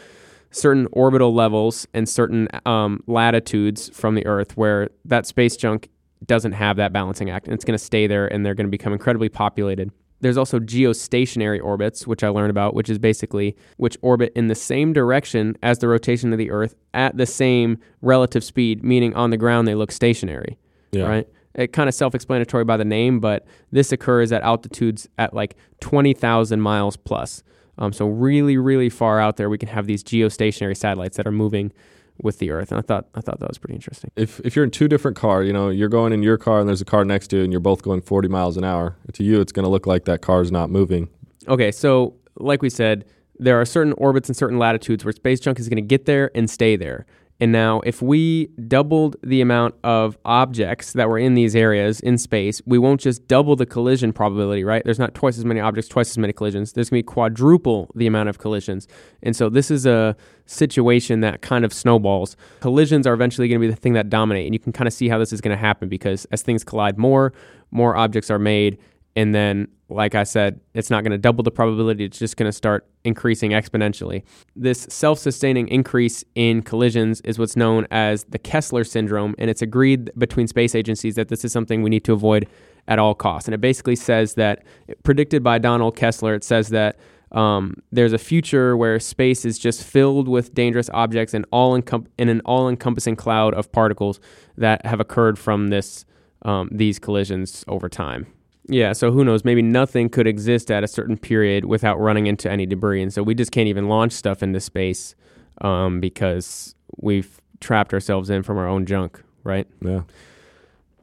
[0.50, 5.88] certain orbital levels and certain um, latitudes from the Earth where that space junk
[6.26, 8.70] doesn't have that balancing act, and it's going to stay there, and they're going to
[8.70, 9.92] become incredibly populated.
[10.20, 14.56] There's also geostationary orbits, which I learned about, which is basically which orbit in the
[14.56, 19.30] same direction as the rotation of the Earth at the same relative speed, meaning on
[19.30, 20.58] the ground they look stationary
[20.92, 21.06] yeah.
[21.06, 21.28] right?
[21.54, 26.12] It kind of self-explanatory by the name, but this occurs at altitudes at like twenty
[26.12, 27.42] thousand miles plus.
[27.78, 31.32] Um, so really, really far out there, we can have these geostationary satellites that are
[31.32, 31.72] moving
[32.20, 34.10] with the Earth, and I thought I thought that was pretty interesting.
[34.16, 36.68] If if you're in two different cars, you know, you're going in your car and
[36.68, 39.22] there's a car next to you and you're both going 40 miles an hour, to
[39.22, 41.08] you it's going to look like that car's not moving.
[41.46, 43.04] Okay, so like we said,
[43.38, 46.30] there are certain orbits and certain latitudes where space junk is going to get there
[46.34, 47.06] and stay there.
[47.40, 52.18] And now, if we doubled the amount of objects that were in these areas in
[52.18, 54.83] space, we won't just double the collision probability, right?
[54.85, 56.72] There's not twice as many objects, twice as many collisions.
[56.72, 58.88] There's going to be quadruple the amount of collisions.
[59.22, 62.37] And so, this is a situation that kind of snowballs.
[62.59, 64.46] Collisions are eventually going to be the thing that dominate.
[64.46, 66.64] And you can kind of see how this is going to happen because as things
[66.64, 67.33] collide more,
[67.70, 68.79] more objects are made.
[69.18, 72.04] And then, like I said, it's not going to double the probability.
[72.04, 74.22] It's just going to start increasing exponentially.
[74.54, 79.35] This self sustaining increase in collisions is what's known as the Kessler syndrome.
[79.37, 82.46] And it's agreed between space agencies that this is something we need to avoid
[82.87, 83.48] at all costs.
[83.48, 84.62] And it basically says that,
[85.02, 86.96] predicted by Donald Kessler, it says that
[87.33, 92.07] um, there's a future where space is just filled with dangerous objects and all encom-
[92.20, 94.20] in an all encompassing cloud of particles
[94.57, 96.04] that have occurred from this
[96.42, 98.28] um, these collisions over time.
[98.68, 99.44] Yeah, so who knows?
[99.44, 103.22] Maybe nothing could exist at a certain period without running into any debris, and so
[103.22, 105.14] we just can't even launch stuff into space
[105.62, 109.66] um, because we've trapped ourselves in from our own junk, right?
[109.81, 110.02] Yeah.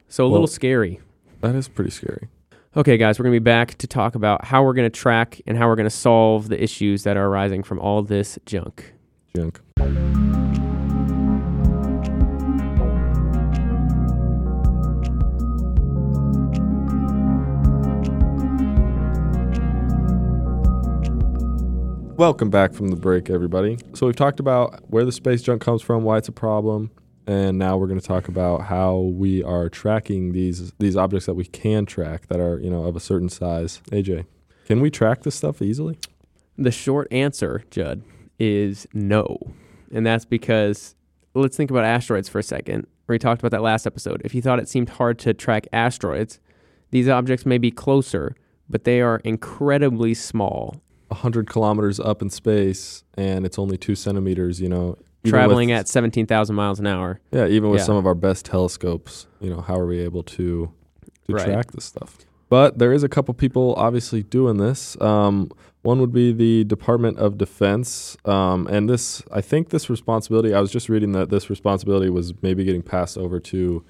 [0.08, 1.00] So a Well- little scary.
[1.40, 2.28] That is pretty scary.
[2.76, 5.40] Okay, guys, we're going to be back to talk about how we're going to track
[5.46, 8.92] and how we're going to solve the issues that are arising from all this junk.
[9.34, 9.60] Junk.
[22.16, 23.76] Welcome back from the break, everybody.
[23.92, 26.90] So we've talked about where the space junk comes from, why it's a problem,
[27.26, 31.34] and now we're going to talk about how we are tracking these these objects that
[31.34, 33.82] we can track that are you know of a certain size.
[33.92, 34.24] AJ,
[34.64, 35.98] can we track this stuff easily?
[36.56, 38.02] The short answer, Judd,
[38.38, 39.38] is no.
[39.92, 40.94] And that's because
[41.34, 42.86] let's think about asteroids for a second.
[43.08, 44.22] We talked about that last episode.
[44.24, 46.40] If you thought it seemed hard to track asteroids,
[46.92, 48.34] these objects may be closer,
[48.70, 54.60] but they are incredibly small, 100 kilometers up in space, and it's only two centimeters.
[54.60, 57.20] You know, traveling with- at 17,000 miles an hour.
[57.32, 57.86] yeah, even with yeah.
[57.86, 60.70] some of our best telescopes, you know, how are we able to
[61.28, 61.44] to Right.
[61.44, 62.18] track this stuff?
[62.48, 64.96] But there is a couple people obviously doing this.
[65.00, 65.50] Um,
[65.82, 70.54] one would be the Department of Defense, um, and this I think this responsibility.
[70.54, 73.82] I was just reading that this responsibility was maybe getting passed over to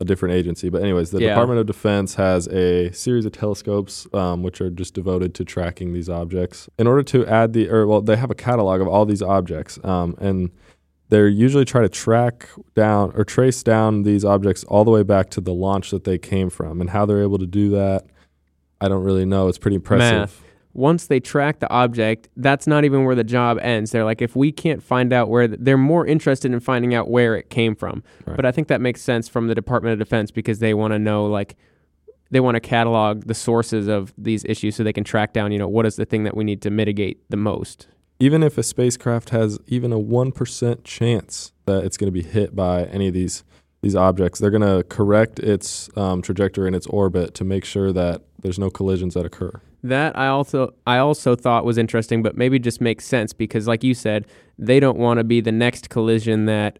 [0.00, 0.68] a different agency.
[0.68, 1.28] But anyways, the Yeah.
[1.30, 5.92] Department of Defense has a series of telescopes um, which are just devoted to tracking
[5.92, 6.68] these objects.
[6.78, 9.78] In order to add the, or well, they have a catalog of all these objects,
[9.84, 10.50] um, and
[11.10, 15.28] they usually try to track down or trace down these objects all the way back
[15.30, 18.06] to the launch that they came from, and how they're able to do that.
[18.80, 19.46] I don't really know.
[19.48, 20.18] It's pretty impressive.
[20.18, 20.42] Math.
[20.74, 23.90] Once they track the object, that's not even where the job ends.
[23.90, 27.10] They're like, if we can't find out where, th- they're more interested in finding out
[27.10, 28.02] where it came from.
[28.26, 28.36] Right.
[28.36, 30.98] But I think that makes sense from the Department of Defense because they want to
[30.98, 31.56] know, like,
[32.30, 35.58] they want to catalog the sources of these issues so they can track down, you
[35.58, 37.88] know, what is the thing that we need to mitigate the most.
[38.18, 42.54] even if a spacecraft has even a 1% chance that it's going to be hit
[42.56, 43.44] by any of these
[43.82, 47.92] these objects they're going to correct its um, trajectory and its orbit to make sure
[47.92, 52.36] that there's no collisions that occur That I also I also thought was interesting, but
[52.36, 54.26] maybe just makes sense because, like you said,
[54.58, 56.78] they don't want to be the next collision that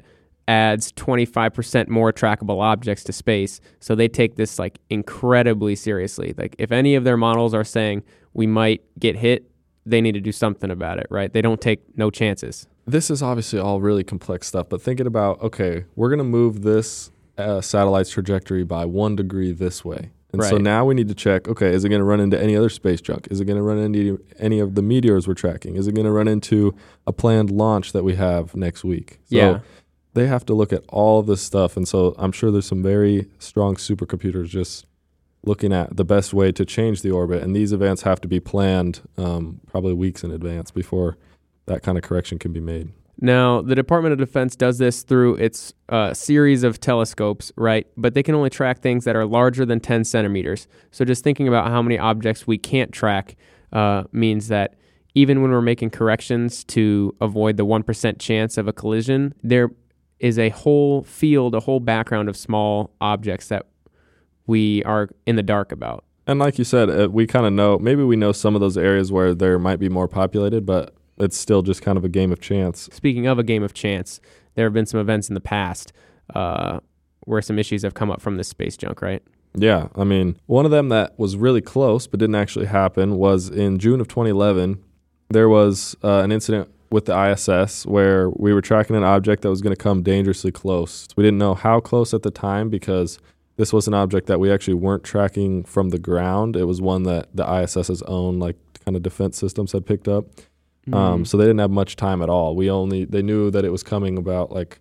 [0.49, 3.61] adds 25% more trackable objects to space.
[3.81, 6.35] So they take this like incredibly seriously.
[6.37, 8.03] Like if any of their models are saying
[8.35, 9.51] we might get hit,
[9.87, 11.33] they need to do something about it, right?
[11.33, 12.67] They don't take no chances.
[12.87, 16.63] this is obviously all really complex stuff but thinking about okay we're going to move
[16.63, 21.15] this uh, satellite's trajectory by one degree this way and so now we need to
[21.15, 23.29] check okay is it going to run into any other space junk?
[23.31, 25.77] Is it going to run into any of the meteors we're tracking?
[25.77, 26.75] Is it going to run into
[27.07, 29.19] a planned launch that we have next week?
[29.25, 29.61] So Yeah.
[30.15, 32.83] they have to look at all of this stuff and so i'm sure there's some
[32.83, 34.87] very strong supercomputers just
[35.45, 38.39] looking at the best way to change the orbit and these events have to be
[38.39, 41.17] planned um, probably weeks in advance before
[41.67, 42.91] that kind of correction can be made
[43.23, 47.87] Now, the Department of Defense does this through its uh, series of telescopes, right?
[47.97, 50.67] But they can only track things that are larger than 10 centimeters.
[50.91, 53.37] So just thinking about how many objects we can't track
[53.73, 54.75] uh, means that
[55.15, 59.71] even when we're making corrections to avoid the 1% chance of a collision, there
[60.19, 63.67] is a whole field, a whole background of small objects that
[64.49, 66.05] we are in the dark about.
[66.27, 68.77] And like you said, uh, we kind of know, maybe we know some of those
[68.77, 72.33] areas where there might be more populated, but it's still just kind of a game
[72.33, 72.89] of chance.
[72.93, 74.21] Speaking of a game of chance,
[74.55, 75.93] there have been some events in the past
[76.35, 76.81] uh,
[77.25, 79.23] where some issues have come up from this space junk, right?
[79.55, 79.89] Yeah.
[79.97, 83.79] I mean, one of them that was really close but didn't actually happen was in
[83.79, 84.83] June of 2011.
[85.31, 89.51] There was uh, an incident with the ISS where we were tracking an object that
[89.51, 91.09] was going to come dangerously close.
[91.17, 93.19] We didn't know how close at the time because
[93.57, 96.57] this was an object that we actually weren't tracking from the ground.
[96.57, 100.27] It was one that the ISS's own, like, kind of defense systems had picked up.
[100.89, 100.95] Mm.
[100.95, 102.57] Um, so they didn't have much time at all.
[102.57, 104.81] We only they knew that it was coming about like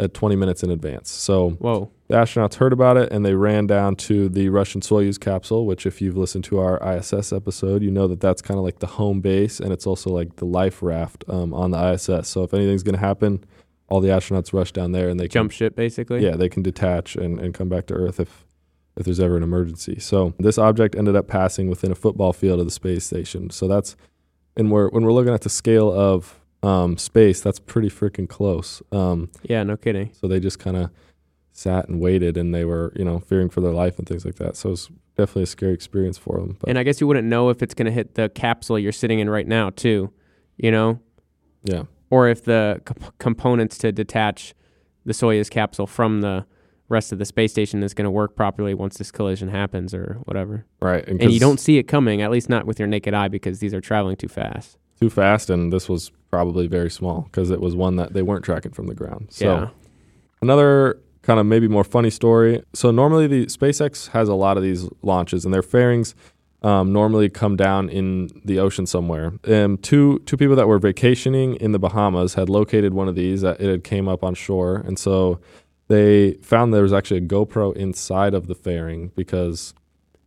[0.00, 1.10] at 20 minutes in advance.
[1.10, 1.90] So Whoa.
[2.08, 5.86] the astronauts heard about it and they ran down to the Russian Soyuz capsule, which
[5.86, 8.86] if you've listened to our ISS episode, you know that that's kind of like the
[8.86, 12.28] home base and it's also like the life raft um, on the ISS.
[12.28, 13.44] So if anything's going to happen,
[13.88, 16.24] all the astronauts rush down there and they Jump ship, basically?
[16.24, 18.46] yeah, they can detach and, and come back to Earth if
[18.94, 19.98] if there's ever an emergency.
[19.98, 23.48] So this object ended up passing within a football field of the space station.
[23.48, 23.96] So that's
[24.56, 28.82] and we're when we're looking at the scale of um, space, that's pretty freaking close.
[28.92, 30.10] Um, Yeah, no kidding.
[30.12, 30.90] so they just kind of
[31.52, 34.36] sat and waited, and they were you know fearing for their life and things like
[34.36, 34.56] that.
[34.56, 36.56] So it was definitely a scary experience for them.
[36.60, 38.92] But And I guess you wouldn't know if it's going to hit the capsule you're
[38.92, 40.10] sitting in right now, too,
[40.56, 41.00] you know?
[41.64, 44.54] yeah, Or if the comp- components to detach
[45.04, 46.46] the Soyuz capsule from the
[46.92, 50.18] rest of the space station is going to work properly once this collision happens or
[50.24, 50.64] whatever.
[50.80, 51.06] right.
[51.08, 53.74] And you don't see it coming, at least not with your naked eye, because these
[53.74, 54.78] are traveling too fast.
[55.00, 58.44] too fast, and this was probably very small because it was one that they weren't
[58.44, 59.26] tracking from the ground.
[59.30, 59.68] So yeah.
[60.40, 62.62] Another kind of maybe more funny story.
[62.74, 66.14] So normally the SpaceX has a lot of these launches, and their fairings
[66.62, 69.32] um, normally come down in the ocean somewhere.
[69.44, 73.42] Um, two two people that were vacationing in the Bahamas had located one of these.
[73.42, 75.40] That it had came up on shore, and so
[75.92, 79.74] they found there was actually a GoPro inside of the fairing because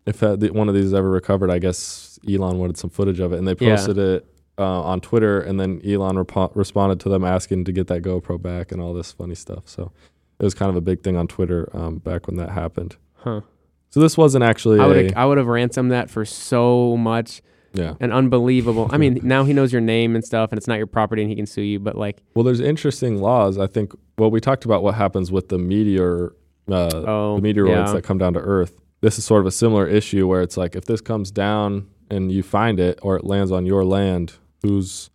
[0.06, 3.48] if one of these ever recovered, I guess Elon wanted some footage of it, and
[3.48, 3.76] they Yeah.
[3.76, 4.26] posted it
[4.58, 8.42] uh, on Twitter, and then Elon repo- responded to them asking to get that GoPro
[8.42, 9.64] back and all this funny stuff.
[9.66, 9.92] So
[10.40, 12.96] it was kind of a big thing on Twitter um, back when that happened.
[13.16, 13.42] Huh.
[13.90, 17.42] So this wasn't actually I would I would have ransomed that for so much
[17.76, 17.94] yeah.
[18.00, 18.90] and unbelievable.
[18.92, 21.30] I mean, now he knows your name and stuff, and it's not your property, and
[21.30, 21.80] he can sue you.
[21.80, 23.58] But like, Well, there's interesting laws.
[23.58, 23.94] I think.
[24.18, 26.34] Well, we talked about what happens with the meteor,
[26.70, 27.94] uh, oh, the meteoroids yeah.
[27.94, 28.80] that come down to Earth.
[29.02, 32.32] This is sort of a similar issue where it's like if this comes down and
[32.32, 35.10] you find it or it lands on your land, whose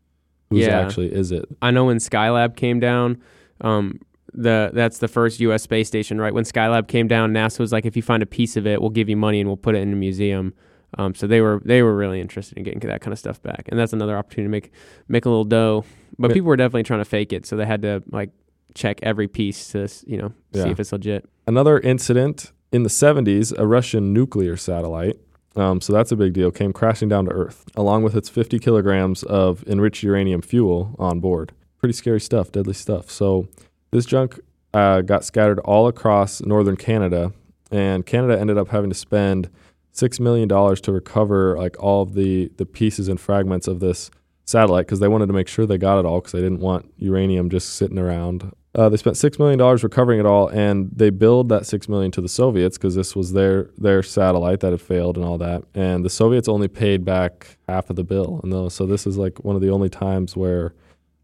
[0.50, 0.80] whose Yeah.
[0.80, 1.46] actually is it?
[1.62, 3.22] I know when Skylab came down,
[3.60, 4.00] um,
[4.32, 5.62] the that's the first U.S.
[5.62, 6.32] space station, right?
[6.32, 8.90] When Skylab came down, NASA was like, if you find a piece of it, we'll
[8.90, 10.54] give you money and we'll put it in a museum.
[10.98, 13.66] Um, so they were they were really interested in getting that kind of stuff back,
[13.68, 14.72] and that's another opportunity to make
[15.08, 15.84] make a little dough.
[16.18, 18.30] But people were definitely trying to fake it, so they had to like
[18.74, 20.68] check every piece to you know see Yeah.
[20.68, 21.28] if it's legit.
[21.46, 25.16] Another incident in the 70s, a Russian nuclear satellite.
[25.56, 26.52] Um, so that's a big deal.
[26.52, 31.18] Came crashing down to Earth, along with its 50 kilograms of enriched uranium fuel on
[31.18, 31.50] board.
[31.78, 33.10] Pretty scary stuff, deadly stuff.
[33.10, 33.48] So
[33.90, 34.38] this junk
[34.72, 37.32] uh, got scattered all across northern Canada,
[37.72, 39.50] and Canada ended up having to spend
[39.92, 44.10] six million dollars to recover like all of the the pieces and fragments of this
[44.44, 46.92] satellite because they wanted to make sure they got it all because they didn't want
[46.96, 48.52] uranium just sitting around.
[48.74, 52.12] Uh, they spent six million dollars recovering it all, and they billed that six million
[52.12, 55.64] to the Soviets because this was their their satellite that had failed and all that.
[55.74, 59.16] And the Soviets only paid back half of the bill, and those, so this is
[59.16, 60.72] like one of the only times where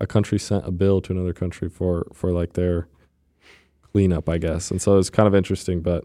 [0.00, 2.88] a country sent a bill to another country for for like their
[3.92, 4.72] cleanup, I guess.
[4.72, 6.04] And so it's kind of interesting, but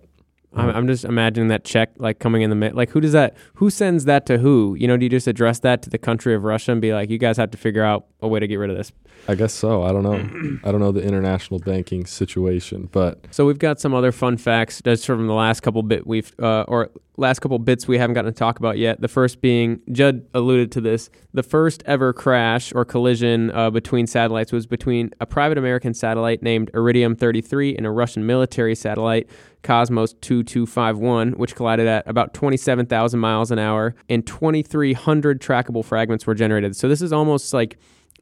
[0.53, 2.75] I'm, I'm just imagining that check like coming in the mid.
[2.75, 3.35] Like, who does that?
[3.55, 4.75] Who sends that to who?
[4.77, 7.09] You know, do you just address that to the country of Russia and be like,
[7.09, 8.91] you guys have to figure out a way to get rid of this?
[9.27, 9.83] I guess so.
[9.83, 10.59] I don't know.
[10.63, 14.81] I don't know the international banking situation, but So we've got some other fun facts
[14.83, 16.89] just from the last couple bit we've uh, or
[17.21, 18.99] last couple bits we haven't gotten to talk about yet.
[18.99, 21.09] The first being Judd alluded to this.
[21.33, 26.43] The first ever crash or collision uh, between satellites was between a private American satellite
[26.43, 29.29] named Iridium 33 and a Russian military satellite
[29.63, 36.33] Cosmos 2251, which collided at about 27,000 miles an hour, and 2,300 trackable fragments were
[36.33, 36.75] generated.
[36.75, 37.77] So this is almost like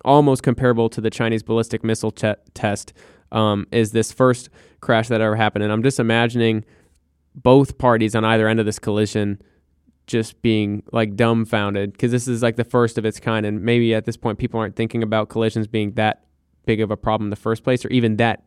[0.05, 2.93] almost comparable to the Chinese ballistic missile ch- test.
[3.31, 4.49] Um, is this first
[4.81, 5.63] crash that ever happened?
[5.63, 6.65] And I'm just imagining
[7.35, 9.41] both parties on either end of this collision
[10.07, 13.93] just being like dumbfounded because this is like the first of its kind, and maybe
[13.93, 16.25] at this point people aren't thinking about collisions being that
[16.65, 18.43] big of a problem in the first place, or even that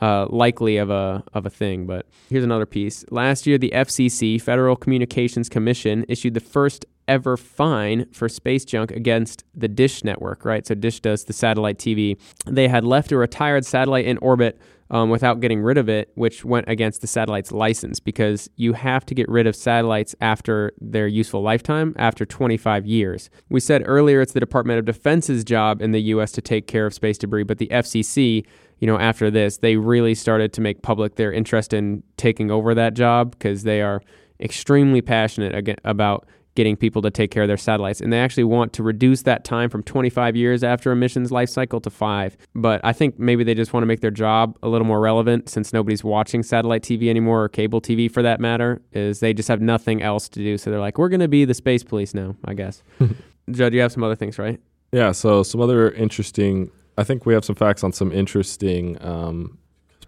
[0.00, 1.86] uh, likely of a of a thing.
[1.86, 3.04] But here's another piece.
[3.10, 8.90] Last year, the FCC, Federal Communications Commission, issued the first ever fine for space junk
[8.92, 10.44] against the Dish network.
[10.44, 12.18] Right, so Dish does the satellite TV.
[12.46, 14.60] They had left a retired satellite in orbit.
[14.90, 19.04] Um, without getting rid of it, which went against the satellite's license because you have
[19.04, 23.28] to get rid of satellites after their useful lifetime, after 25 years.
[23.50, 26.32] We said earlier it's the Department of Defense's job in the U.S.
[26.32, 28.46] to take care of space debris, but the FCC
[28.78, 32.74] you know, after this, they really started to make public their interest in taking over
[32.74, 34.00] that job because they are
[34.40, 36.28] extremely passionate about
[36.58, 38.00] getting people to take care of their satellites.
[38.00, 41.48] And they actually want to reduce that time from 25 years after a mission's life
[41.48, 42.36] cycle to five.
[42.52, 45.48] But I think maybe they just want to make their job a little more relevant
[45.48, 49.48] since nobody's watching satellite TV anymore or cable TV for that matter, is they just
[49.48, 50.58] have nothing else to do.
[50.58, 52.82] So they're like, we're going to be the space police now, I guess.
[53.52, 54.60] Judd, you have some other things, right?
[54.90, 55.12] yeah.
[55.12, 56.72] So some other interesting.
[56.96, 59.58] I think we have some facts on some interesting um,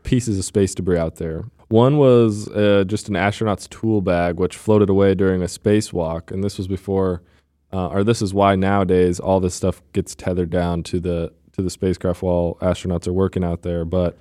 [0.02, 1.44] pieces of space debris out there.
[1.70, 6.42] One was uh, just an astronaut's tool bag, which floated away during a spacewalk, and
[6.42, 7.22] this was before,
[7.72, 11.62] uh, or this is why nowadays all this stuff gets tethered down to the to
[11.62, 13.84] the spacecraft while astronauts are working out there.
[13.84, 14.18] But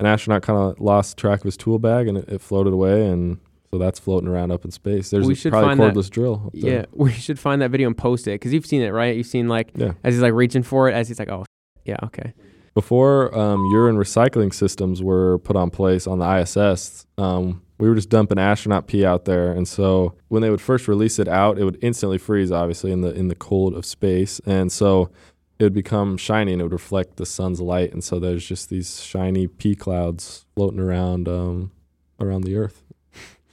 [0.00, 3.06] an astronaut kind of lost track of his tool bag, and it, it floated away,
[3.06, 3.38] and
[3.70, 5.10] so that's floating around up in space.
[5.10, 6.50] There's We a- should probably a find that- cordless drill.
[6.52, 6.72] there.
[6.80, 9.16] Yeah, we should find that video and post it because you've seen it, right?
[9.16, 9.92] You've seen like Yeah.
[10.02, 11.44] as he's like reaching for it, as he's like, oh,
[11.84, 12.32] yeah, okay.
[12.78, 17.96] Before um, urine recycling systems were put on place on the ISS, um, we were
[17.96, 21.58] just dumping astronaut pee out there, and so when they would first release it out,
[21.58, 25.10] it would instantly freeze, obviously in the in the cold of space, and so
[25.58, 28.68] it would become shiny and it would reflect the sun's light, and so there's just
[28.68, 31.72] these shiny pee clouds floating around um,
[32.20, 32.84] around the Earth.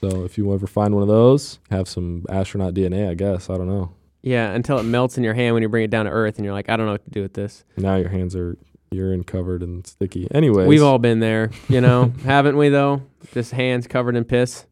[0.02, 3.50] So if you ever find one of those, have some astronaut DNA, I guess.
[3.50, 3.92] I don't know.
[4.22, 6.46] Yeah, until it melts in your hand when you bring it down to Earth, and
[6.46, 7.64] you're like, I don't know what to do with this.
[7.76, 8.56] Now your hands are
[8.96, 10.28] urine covered and sticky.
[10.32, 12.70] Anyways, We've all been there, you know, haven't we?
[12.70, 14.66] Though, just hands covered in piss.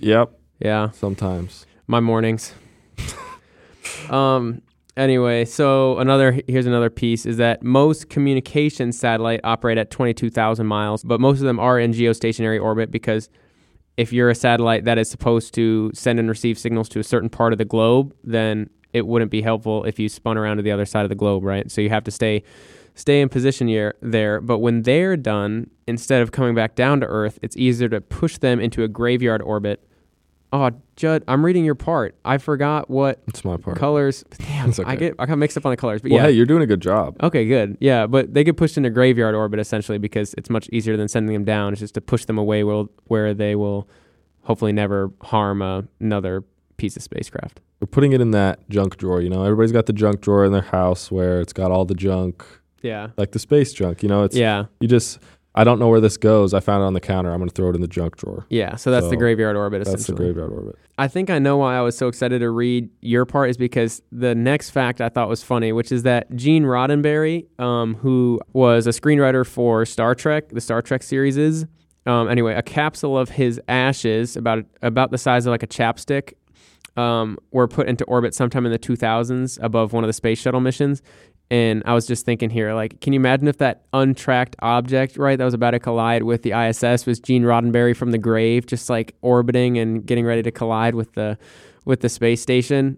[0.00, 0.32] yep.
[0.60, 1.66] Yeah, Sometimes.
[1.86, 2.54] my mornings.
[4.10, 4.62] um.
[4.94, 11.02] Anyway, so another here's another piece is that most communication satellite operate at 22,000 miles,
[11.02, 13.30] but most of them are in geostationary orbit because
[13.96, 17.30] if you're a satellite that is supposed to send and receive signals to a certain
[17.30, 20.70] part of the globe, then it wouldn't be helpful if you spun around to the
[20.70, 21.70] other side of the globe, right?
[21.70, 22.42] So you have to stay
[22.94, 24.40] stay in position here, there.
[24.40, 28.38] But when they're done, instead of coming back down to Earth, it's easier to push
[28.38, 29.86] them into a graveyard orbit.
[30.54, 32.14] Oh, Judd, I'm reading your part.
[32.26, 33.78] I forgot what It's my part.
[33.78, 34.22] colors.
[34.38, 36.02] Damn, It's I get I got mixed up on the colors.
[36.02, 37.16] But well, yeah, hey, you're doing a good job.
[37.22, 37.78] Okay, good.
[37.80, 41.32] Yeah, but they get pushed into graveyard orbit essentially because it's much easier than sending
[41.32, 41.72] them down.
[41.72, 43.88] It's just to push them away where, where they will
[44.42, 46.44] hopefully never harm uh, another
[46.76, 47.60] piece of spacecraft.
[47.80, 49.22] We're putting it in that junk drawer.
[49.22, 51.94] You know, everybody's got the junk drawer in their house where it's got all the
[51.94, 52.44] junk,
[52.82, 53.08] Yeah.
[53.16, 54.02] like the space junk.
[54.02, 54.64] You know, it's Yeah.
[54.80, 55.18] you just.
[55.54, 56.54] I don't know where this goes.
[56.54, 57.30] I found it on the counter.
[57.30, 58.46] I'm going to throw it in the junk drawer.
[58.48, 58.76] Yeah.
[58.76, 60.76] So that's the graveyard orbit That's the graveyard orbit.
[60.96, 64.00] I think I know why I was so excited to read your part is because
[64.10, 68.86] the next fact I thought was funny, which is that Gene Roddenberry, um, who was
[68.86, 71.66] a screenwriter for Star Trek, the Star Trek series is,
[72.06, 76.32] um, anyway, a capsule of his ashes about about the size of like a chapstick
[76.96, 80.60] um, were put into orbit sometime in the 2000s above one of the space shuttle
[80.60, 81.02] missions.
[81.52, 85.36] And I was just thinking here, like, can you imagine if that untracked object, right,
[85.36, 88.88] that was about to collide with the ISS was Gene Roddenberry from the grave, just
[88.88, 91.36] like orbiting and getting ready to collide with the
[91.84, 92.96] with the space station?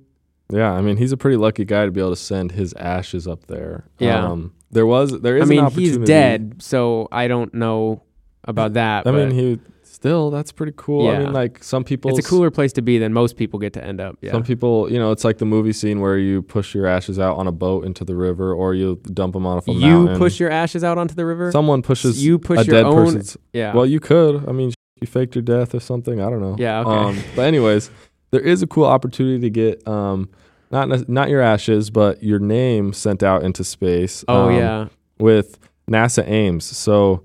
[0.52, 3.26] Yeah, I mean, he's a pretty lucky guy to be able to send his ashes
[3.26, 3.88] up there.
[3.98, 4.24] Yeah.
[4.24, 5.50] Um, there was there is.
[5.50, 8.04] I an mean, he's dead, so I don't know
[8.44, 9.08] about that.
[9.08, 9.58] I mean, he
[10.04, 11.06] still that's pretty cool.
[11.06, 11.12] Yeah.
[11.12, 13.72] I mean, like some people, it's a cooler place to be than most people get
[13.72, 14.18] to end up.
[14.20, 14.32] Yeah.
[14.32, 17.38] Some people, you know, it's like the movie scene where you push your ashes out
[17.38, 20.18] on a boat into the river, or you dump them off a you mountain.
[20.18, 21.50] push your ashes out onto the river.
[21.50, 23.04] Someone pushes you push a your dead own.
[23.06, 23.38] person's.
[23.54, 23.74] yeah.
[23.74, 24.46] Well, you could.
[24.46, 26.20] I mean, you faked your death or something.
[26.20, 26.56] I don't know.
[26.58, 26.90] Yeah, okay.
[26.90, 27.90] Um, but anyways,
[28.30, 30.28] there is a cool opportunity to get um,
[30.70, 34.22] not not your ashes, but your name sent out into space.
[34.28, 34.88] oh um, yeah.
[35.18, 35.58] with
[35.90, 36.66] NASA Ames.
[36.66, 37.24] So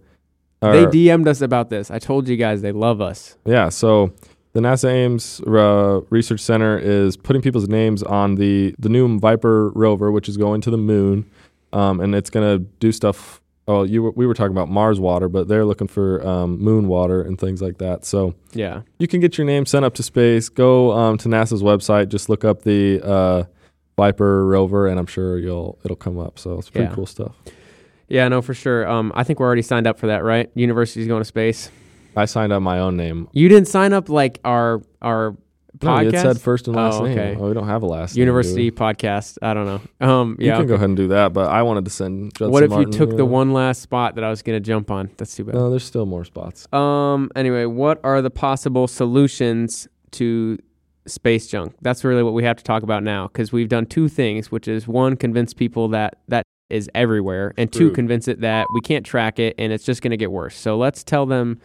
[0.62, 1.90] They DM'd us about this.
[1.90, 3.38] I told you guys they love us.
[3.46, 4.12] Yeah, so
[4.54, 9.70] the NASA Ames uh, Research Center is putting people's names on the the new Viper
[9.70, 11.30] rover, which is going to the moon,
[11.72, 13.42] um, and it's gonna do stuff.
[13.68, 16.88] Oh, you were, we were talking about Mars water, but they're looking for um, moon
[16.88, 18.04] water and things like that.
[18.04, 18.82] So Yeah.
[18.98, 20.50] you can get your name sent up to space.
[20.50, 22.10] Go um, to NASA's website.
[22.10, 23.44] Just look up the uh,
[23.96, 26.40] Viper rover, and I'm sure you'll it'll come up.
[26.40, 26.96] So it's pretty Yeah.
[26.96, 27.36] cool stuff.
[28.10, 28.88] Yeah, no, for sure.
[28.88, 30.50] Um, I think we're already signed up for that, right?
[30.56, 31.70] University's going to space.
[32.16, 33.28] I signed up my own name.
[33.34, 35.36] You didn't sign up like our our
[35.82, 36.08] No, podcast.
[36.14, 37.18] it said first and last Oh, name.
[37.18, 37.36] okay.
[37.40, 38.22] Oh, we don't have a last name?
[38.22, 39.38] University podcast.
[39.44, 39.82] I don't know.
[40.06, 40.58] Um, You yeah.
[40.58, 42.34] can go ahead and do that, but I wanted to send.
[42.34, 43.26] Judson What if Martin, you took the know?
[43.26, 45.12] one last spot that I was gonna jump on?
[45.18, 45.56] That's too bad.
[45.56, 46.68] No, there's still more spots.
[46.74, 47.30] Um.
[47.36, 50.58] Anyway, what are the possible solutions to
[51.06, 51.76] space junk?
[51.82, 54.68] That's really what we have to talk about now because we've done two things, which
[54.68, 59.06] is one, convince people that that is everywhere, and two, convince it that we can't
[59.06, 60.56] track it and it's just going to get worse.
[60.56, 61.60] So let's tell them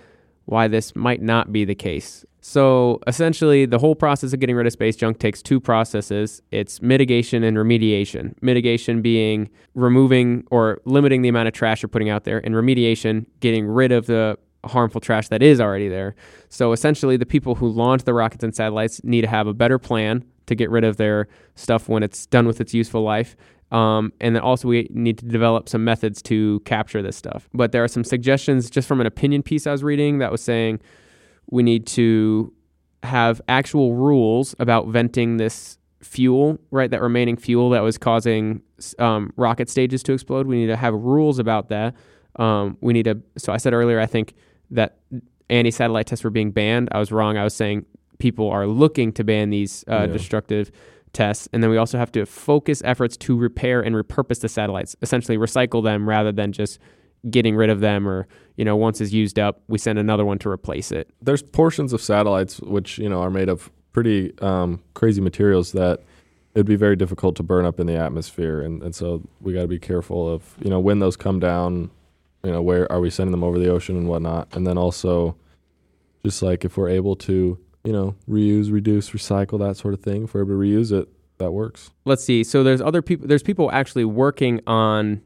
[0.47, 2.25] why this might not be the case.
[2.41, 6.83] So essentially, the whole process of getting rid of space junk takes two processes it's
[6.83, 8.35] mitigation and remediation.
[8.43, 13.25] Mitigation being removing or limiting the amount of trash you're putting out there, and remediation,
[13.41, 16.15] getting rid of the harmful trash that is already there.
[16.51, 19.79] So essentially, the people who launch the rockets and satellites need to have a better
[19.79, 23.37] plan to get rid of their stuff when it's done with its useful life.
[23.73, 27.49] Um, and then also, we need to develop some methods to capture this stuff.
[27.53, 30.43] But there are some suggestions just from an opinion piece I was reading that was
[30.43, 30.81] saying
[31.51, 32.53] we need to
[33.03, 36.91] have actual rules about venting this fuel, right?
[36.91, 38.63] That remaining fuel that was causing
[38.99, 40.47] um, rocket stages to explode.
[40.47, 41.95] We need to have rules about that.
[42.37, 43.21] Um, we need to.
[43.39, 44.35] So I said earlier, I think
[44.71, 44.99] that
[45.51, 46.89] anti-satellite tests were being banned.
[46.93, 47.37] I was wrong.
[47.37, 47.87] I was saying
[48.19, 50.07] people are looking to ban these uh, Yeah.
[50.07, 50.71] destructive
[51.15, 54.97] tests, and then we also have to focus efforts to repair and repurpose the satellites,
[55.01, 56.79] essentially recycle them rather than just
[57.31, 60.39] getting rid of them or you know once it's used up we send another one
[60.39, 64.83] to replace it There's portions of satellites which you know are made of pretty um,
[64.93, 66.01] crazy materials that
[66.55, 69.63] it'd be very difficult to burn up in the atmosphere, and, and so we got
[69.63, 71.91] to be careful of you know when those come down.
[72.43, 75.35] You know, where are we sending them over the ocean and whatnot, and then also
[76.27, 80.25] just like if we're able to you know reuse, reduce, recycle that sort of thing.
[80.25, 81.09] If we're able to reuse it,
[81.39, 81.91] that works.
[82.05, 85.21] let's see so there's other people there's people actually working on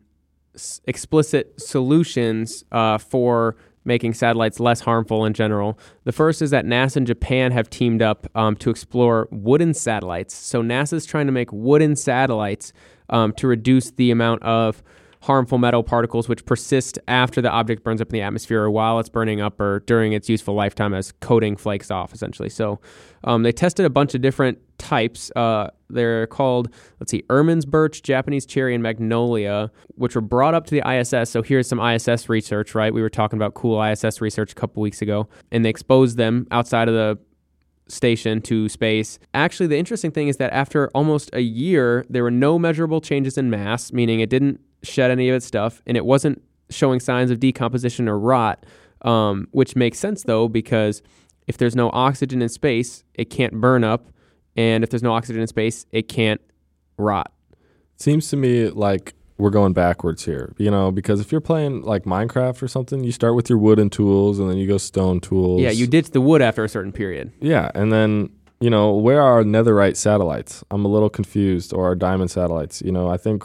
[0.54, 6.64] s- explicit solutions uh, for making satellites less harmful in general the first is that
[6.64, 11.32] nasa and japan have teamed up um, to explore wooden satellites so nasa's trying to
[11.32, 12.72] make wooden satellites
[13.10, 14.82] um, to reduce the amount of
[15.22, 18.98] harmful metal particles which persist after the object burns up in the atmosphere or while
[18.98, 22.48] it's burning up or during its useful lifetime as coating flakes off essentially.
[22.48, 22.80] So
[23.24, 28.02] um, they tested a bunch of different types uh, they're called let's see erman's birch
[28.02, 32.28] japanese cherry and magnolia which were brought up to the iss so here's some iss
[32.28, 32.94] research right?
[32.94, 36.46] We were talking about cool iss research a couple weeks ago and they exposed them
[36.52, 37.18] outside of the
[37.88, 39.18] station to space.
[39.34, 43.36] Actually, the interesting thing is that after almost a year, there were no measurable changes
[43.36, 47.30] in mass, meaning it didn't shed any of its stuff, and it wasn't showing signs
[47.30, 48.64] of decomposition or rot,
[49.02, 51.02] um, which makes sense though, because
[51.46, 54.08] if there's no oxygen in space, it can't burn up,
[54.56, 56.40] and if there's no oxygen in space, it can't
[56.98, 57.32] rot.
[57.96, 62.04] Seems to me like we're going backwards here, you know, because if you're playing like
[62.04, 65.62] Minecraft or something, you start with your wooden tools and then you go stone tools.
[65.62, 67.32] Yeah, you ditch the wood after a certain period.
[67.40, 70.64] Yeah, and then you know where are our netherite satellites?
[70.70, 72.82] I'm a little confused, or our diamond satellites.
[72.82, 73.44] You know, I think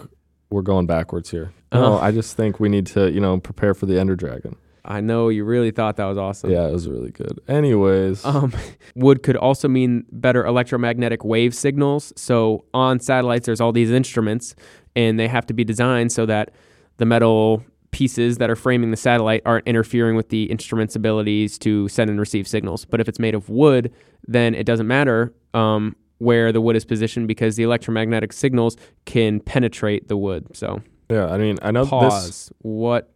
[0.53, 1.51] we're going backwards here.
[1.73, 1.97] No, Oh.
[1.97, 4.55] I just think we need to, you know, prepare for the Ender Dragon.
[4.85, 6.51] I know you really thought that was awesome.
[6.51, 7.39] Yeah, it was really good.
[7.47, 8.53] Anyways, Um,
[8.95, 12.13] wood could also mean better electromagnetic wave signals.
[12.15, 14.55] So on satellites, there's all these instruments,
[14.95, 16.51] and they have to be designed so that
[16.97, 21.87] the metal pieces that are framing the satellite aren't interfering with the instrument's abilities to
[21.87, 22.85] send and receive signals.
[22.85, 23.91] But if it's made of wood,
[24.27, 29.39] then it doesn't matter um, where the wood is positioned because the electromagnetic signals can
[29.39, 30.55] penetrate the wood.
[30.55, 32.27] So yeah, I mean, I know pause.
[32.27, 32.53] this.
[32.59, 33.11] What?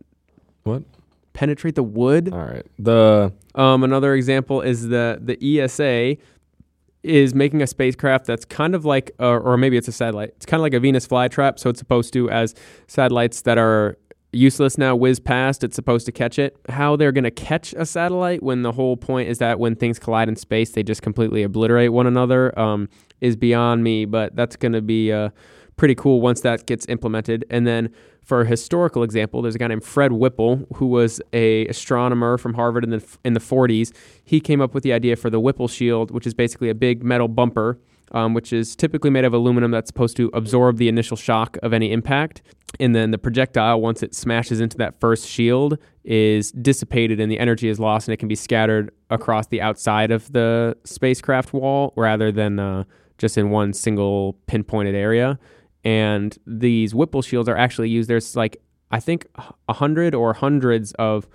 [0.64, 0.84] What?
[1.34, 2.34] Penetrate the wood?
[2.34, 6.18] All right, the Um, another example is the the ESA
[7.03, 10.30] is making a spacecraft that's kind of like, uh, or maybe it's a satellite.
[10.36, 11.58] It's kind of like a Venus flytrap.
[11.58, 12.53] So it's supposed to, as
[12.88, 13.97] satellites that are
[14.34, 16.57] useless now whiz past, it's supposed to catch it.
[16.69, 19.99] How they're going to catch a satellite when the whole point is that when things
[19.99, 22.89] collide in space, they just completely obliterate one another um,
[23.21, 24.05] is beyond me.
[24.05, 25.30] But that's going to be uh,
[25.78, 27.45] pretty cool once that gets implemented.
[27.49, 27.89] And then
[28.23, 32.55] for a historical example, there's a guy named Fred Whipple who was a astronomer from
[32.55, 33.95] Harvard in the in the 40s.
[34.25, 37.03] He came up with the idea for the Whipple shield, which is basically a big
[37.03, 37.80] metal bumper,
[38.12, 41.74] um, which is typically made of aluminum that's supposed to absorb the initial shock of
[41.74, 42.41] any impact,
[42.80, 47.39] and then the projectile, once it smashes into that first shield, is dissipated and the
[47.39, 51.93] energy is lost, and it can be scattered across the outside of the spacecraft wall
[51.95, 52.84] rather than uh,
[53.18, 55.39] just in one single pinpointed area
[55.88, 58.10] and these Whipple shields are actually used.
[58.10, 58.58] There's like
[58.91, 59.26] I think
[59.70, 61.30] a hundred or hundreds of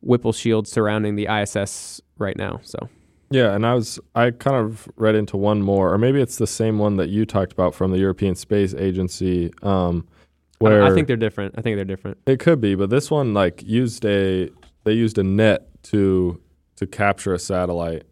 [0.00, 2.60] Whipple shields surrounding the ISS right now.
[2.62, 2.88] So
[3.30, 6.46] yeah, and I was I kind of read into one more, or maybe it's the
[6.46, 9.52] same one that you talked about from the European Space Agency.
[9.62, 10.12] Um, I-
[10.58, 11.54] where I, think they're different.
[11.58, 12.18] I think they're different.
[12.26, 14.50] It could be, but this one like used a
[14.84, 16.40] they used a net to
[16.76, 18.04] to capture a satellite,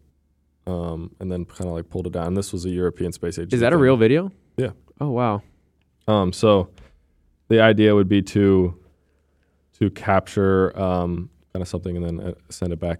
[0.67, 2.33] um, and then kind of like pulled it down.
[2.35, 3.55] This was a European Space Agency.
[3.55, 3.81] Is that a thing.
[3.81, 4.31] real video?
[4.57, 4.71] Yeah.
[5.01, 5.41] Oh wow.
[6.07, 6.69] Um, so
[7.47, 8.77] the idea would be to
[9.79, 12.99] to capture um, kind of something and then uh, send it back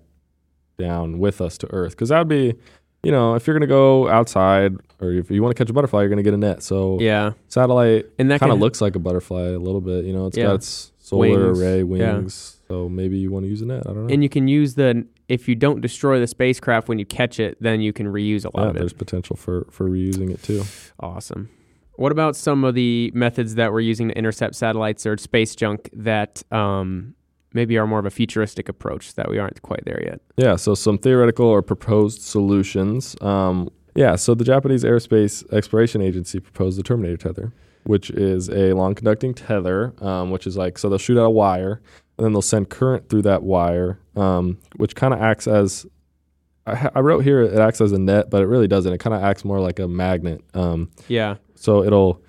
[0.78, 2.56] down with us to Earth, because that would be,
[3.04, 6.02] you know, if you're gonna go outside or if you want to catch a butterfly,
[6.02, 6.64] you're gonna get a net.
[6.64, 10.06] So Yeah, satellite and that kind of looks like a butterfly a little bit.
[10.06, 10.46] You know, it's Yeah.
[10.46, 11.84] got its solar Wings, array yeah.
[12.18, 12.58] wings.
[12.68, 13.84] So maybe you want to use a net.
[13.86, 14.14] I don't know.
[14.14, 17.58] And you can use the if you don't destroy the spacecraft when you catch it,
[17.60, 18.80] then you can reuse a lot yeah, of it.
[18.80, 20.64] there's potential for for reusing it too.
[21.00, 21.50] Awesome.
[21.98, 25.90] What about some of the methods that we're using to intercept satellites or space junk
[25.94, 27.16] that um,
[27.56, 30.22] maybe are more of a futuristic approach that we aren't quite there yet?
[30.38, 33.16] Yeah, so some theoretical or proposed solutions.
[33.22, 37.54] Um, yeah, so the Japanese Aerospace Exploration Agency proposed the Terminator tether,
[37.86, 41.30] which is a long conducting tether, um, which is like, so they'll shoot out a
[41.30, 41.82] wire
[42.18, 45.86] and then they'll send current through that wire, um, which kind of acts as,
[46.68, 48.92] I, I wrote here it acts as a net, but it really doesn't.
[48.92, 50.42] It kind of acts more like a magnet.
[50.54, 51.36] Um, Yeah.
[51.56, 52.22] so it'll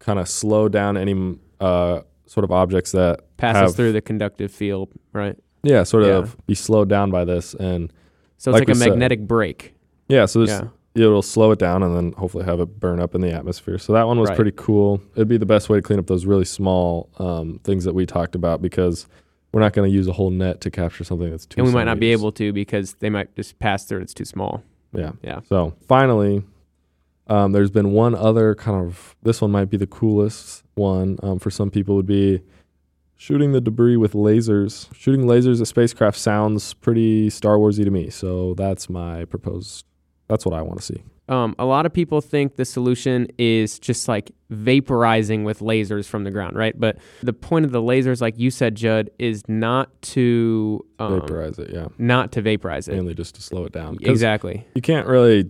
[0.00, 4.52] kind of slow down any uh, sort of objects that Passes have- through the conductive
[4.52, 5.36] field, right?
[5.64, 6.12] yeah, sort Yeah.
[6.18, 7.54] of be slowed down by this.
[7.54, 7.90] And
[8.38, 8.88] So it's Like like, a said.
[8.90, 9.74] magnetic brake.
[10.08, 10.68] yeah, so Yeah.
[10.94, 13.76] it'll slow it down and then hopefully have it burn up in the atmosphere.
[13.78, 14.36] So that one was Right.
[14.36, 15.00] pretty cool.
[15.16, 18.06] It'd be the best way to clean up those really small um, things that we
[18.06, 19.06] talked about because
[19.52, 21.60] we're not going to use a whole net to capture something that's too.
[21.60, 24.00] And we might not be able to because they might just pass through.
[24.00, 24.62] It's too small.
[24.94, 25.12] Yeah.
[25.22, 25.40] Yeah.
[25.48, 26.44] So finally,
[27.30, 29.16] um, there's been one other kind of.
[29.22, 31.94] This one might be the coolest one um, for some people.
[31.96, 32.42] Would be
[33.16, 34.92] shooting the debris with lasers.
[34.94, 38.10] Shooting lasers at spacecraft sounds pretty Star Warsy to me.
[38.10, 39.86] So that's my proposed.
[40.28, 41.02] That's what I want to see.
[41.28, 46.24] Um, a lot of people think the solution is just like vaporizing with lasers from
[46.24, 46.78] the ground, right?
[46.78, 51.58] But the point of the lasers, like you said, Judd, is not to um, Vaporize
[51.60, 51.70] it.
[51.72, 51.86] Yeah.
[51.98, 52.94] not to vaporize it.
[52.94, 53.98] Mainly just to slow it down.
[54.00, 54.66] Exactly.
[54.74, 55.48] you can't really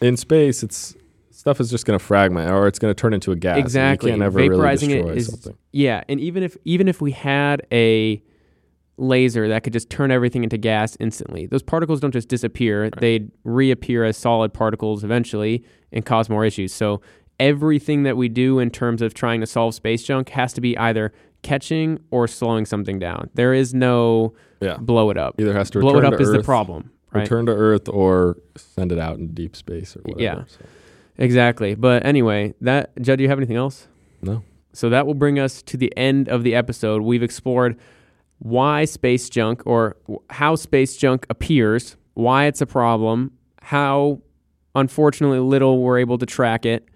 [0.00, 0.94] in space it's
[1.30, 4.10] stuff is just going to fragment or it's going to turn into a gas Exactly.
[4.10, 7.00] you can't ever really Vaporizing it destroy is- something Yeah, and even if even if
[7.00, 8.22] we had a
[8.98, 13.30] laser that could just turn everything into gas instantly, those particles don't just disappear; they'd
[13.44, 16.72] reappear as solid particles eventually and cause more issues.
[16.72, 17.00] So
[17.38, 20.76] everything that we do in terms of trying to solve space junk has to be
[20.78, 23.28] either catching or slowing something down.
[23.34, 24.32] There is no
[24.62, 25.34] yeah blow it up.
[25.38, 26.90] either has to blow it up is the problem.
[27.12, 27.22] Right.
[27.22, 30.22] return to Earth or send it out in deep space or whatever.
[30.22, 30.44] Yeah.
[30.46, 30.64] so.
[31.18, 31.74] Exactly.
[31.74, 33.88] But anyway, that Judd, do you have anything else?
[34.22, 34.42] No.
[34.72, 37.02] So that will bring us to the end of the episode.
[37.02, 37.78] We've explored
[38.38, 39.96] why space junk or
[40.28, 43.32] how space junk appears, why it's a problem,
[43.62, 44.20] how
[44.74, 46.86] unfortunately little we're able to track it,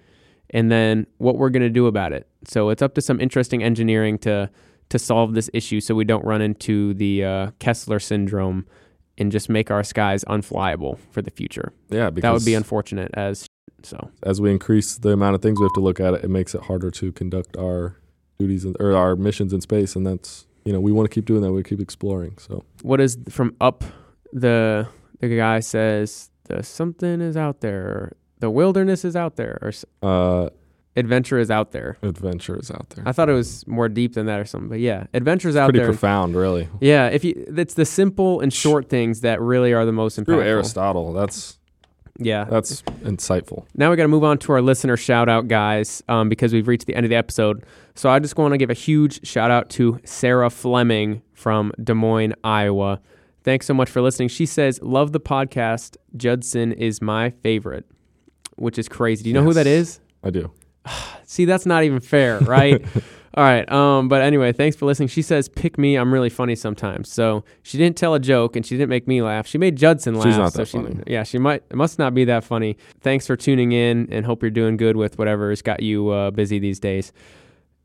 [0.50, 2.28] and then what we're going to do about it.
[2.44, 4.50] So it's up to some interesting engineering to
[4.90, 8.66] to solve this issue so we don't run into the uh, Kessler syndrome
[9.20, 11.72] and just make our skies unflyable for the future.
[11.90, 13.46] Yeah, because that would be unfortunate as
[13.82, 14.10] so.
[14.22, 16.54] as we increase the amount of things we have to look at, it, it makes
[16.54, 17.96] it harder to conduct our
[18.38, 21.26] duties in, or our missions in space, and that's you know we want to keep
[21.26, 21.52] doing that.
[21.52, 22.38] We keep exploring.
[22.38, 23.84] So what is from up
[24.32, 24.88] the
[25.20, 30.48] the guy says the something is out there the wilderness is out there or uh,
[30.96, 33.04] adventure is out there adventure is out there.
[33.06, 35.78] i thought it was more deep than that or something but yeah adventure's out Pretty
[35.78, 36.68] there Pretty profound, really.
[36.80, 40.42] yeah if you it's the simple and short things that really are the most impactful
[40.44, 41.12] Aristotle.
[41.12, 41.58] That's
[42.18, 43.64] yeah that's insightful.
[43.76, 46.68] now we got to move on to our listener shout out guys um, because we've
[46.68, 47.64] reached the end of the episode
[47.94, 51.94] so i just want to give a huge shout out to sarah fleming from des
[51.94, 53.00] moines iowa
[53.42, 57.86] thanks so much for listening she says love the podcast judson is my favorite
[58.56, 60.00] which is crazy do you know who that is?
[60.22, 60.50] I do.
[61.24, 62.84] see that's not even fair right?
[63.34, 65.08] All right um, but anyway thanks for listening.
[65.08, 67.10] She says pick me i'm really funny sometimes.
[67.10, 69.46] So she didn't tell a joke and she didn't make me laugh.
[69.46, 71.00] She made judson laugh She's not so that she, funny.
[71.06, 72.76] yeah she might it must not be that funny.
[73.00, 76.58] Thanks for tuning in and hope you're doing good with whatever's got you uh, busy
[76.58, 77.12] these days.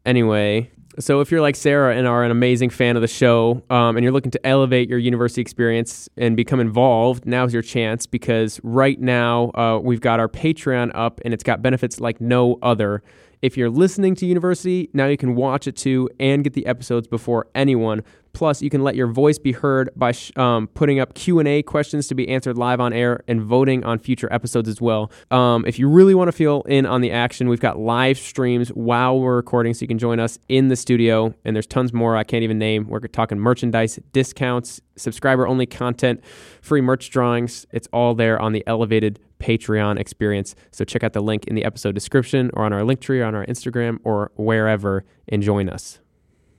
[0.06, 3.98] Anyway so if you're like sarah and are an amazing fan of the show um,
[3.98, 8.60] and you're looking to elevate your university experience and become involved now's your chance because
[8.64, 13.04] right now uh, we've got our patreon up and it's got benefits like no other.
[13.42, 17.08] If you're listening to university now you can watch it too and get the episodes
[17.08, 18.04] before anyone
[18.36, 22.08] plus you can let your voice be heard by sh- um, putting up q&a questions
[22.08, 25.10] to be answered live on air and voting on future episodes as well.
[25.32, 28.70] Um, if you really want to feel in on the action we've got live streams
[28.70, 31.34] while we're recording so you can join us in the studio.
[31.46, 32.88] And there's tons more i can't even name.
[32.88, 36.22] We're talking merchandise discounts subscriber only content
[36.62, 37.66] free merch drawings.
[37.72, 40.56] It's all there on the elevated patreon experience.
[40.72, 43.26] So check out the link in the episode description or on our link tree or
[43.26, 46.00] on our instagram or wherever and join us.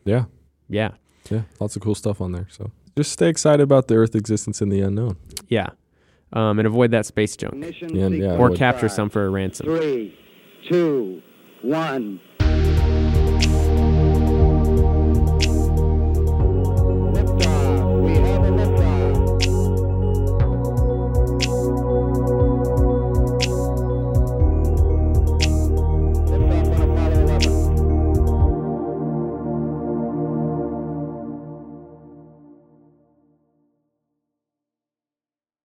[0.04, 0.24] Yeah,
[0.68, 0.92] yeah
[1.30, 1.42] yeah.
[1.60, 2.46] Lots of cool stuff on there.
[2.50, 5.16] So just stay excited about the Earth existence in the unknown.
[5.48, 5.68] yeah
[6.32, 8.92] um, and avoid that space junk Yeah, yeah, or capture start.
[8.96, 10.18] some for a ransom Three,
[10.68, 11.22] two,
[11.62, 12.20] one.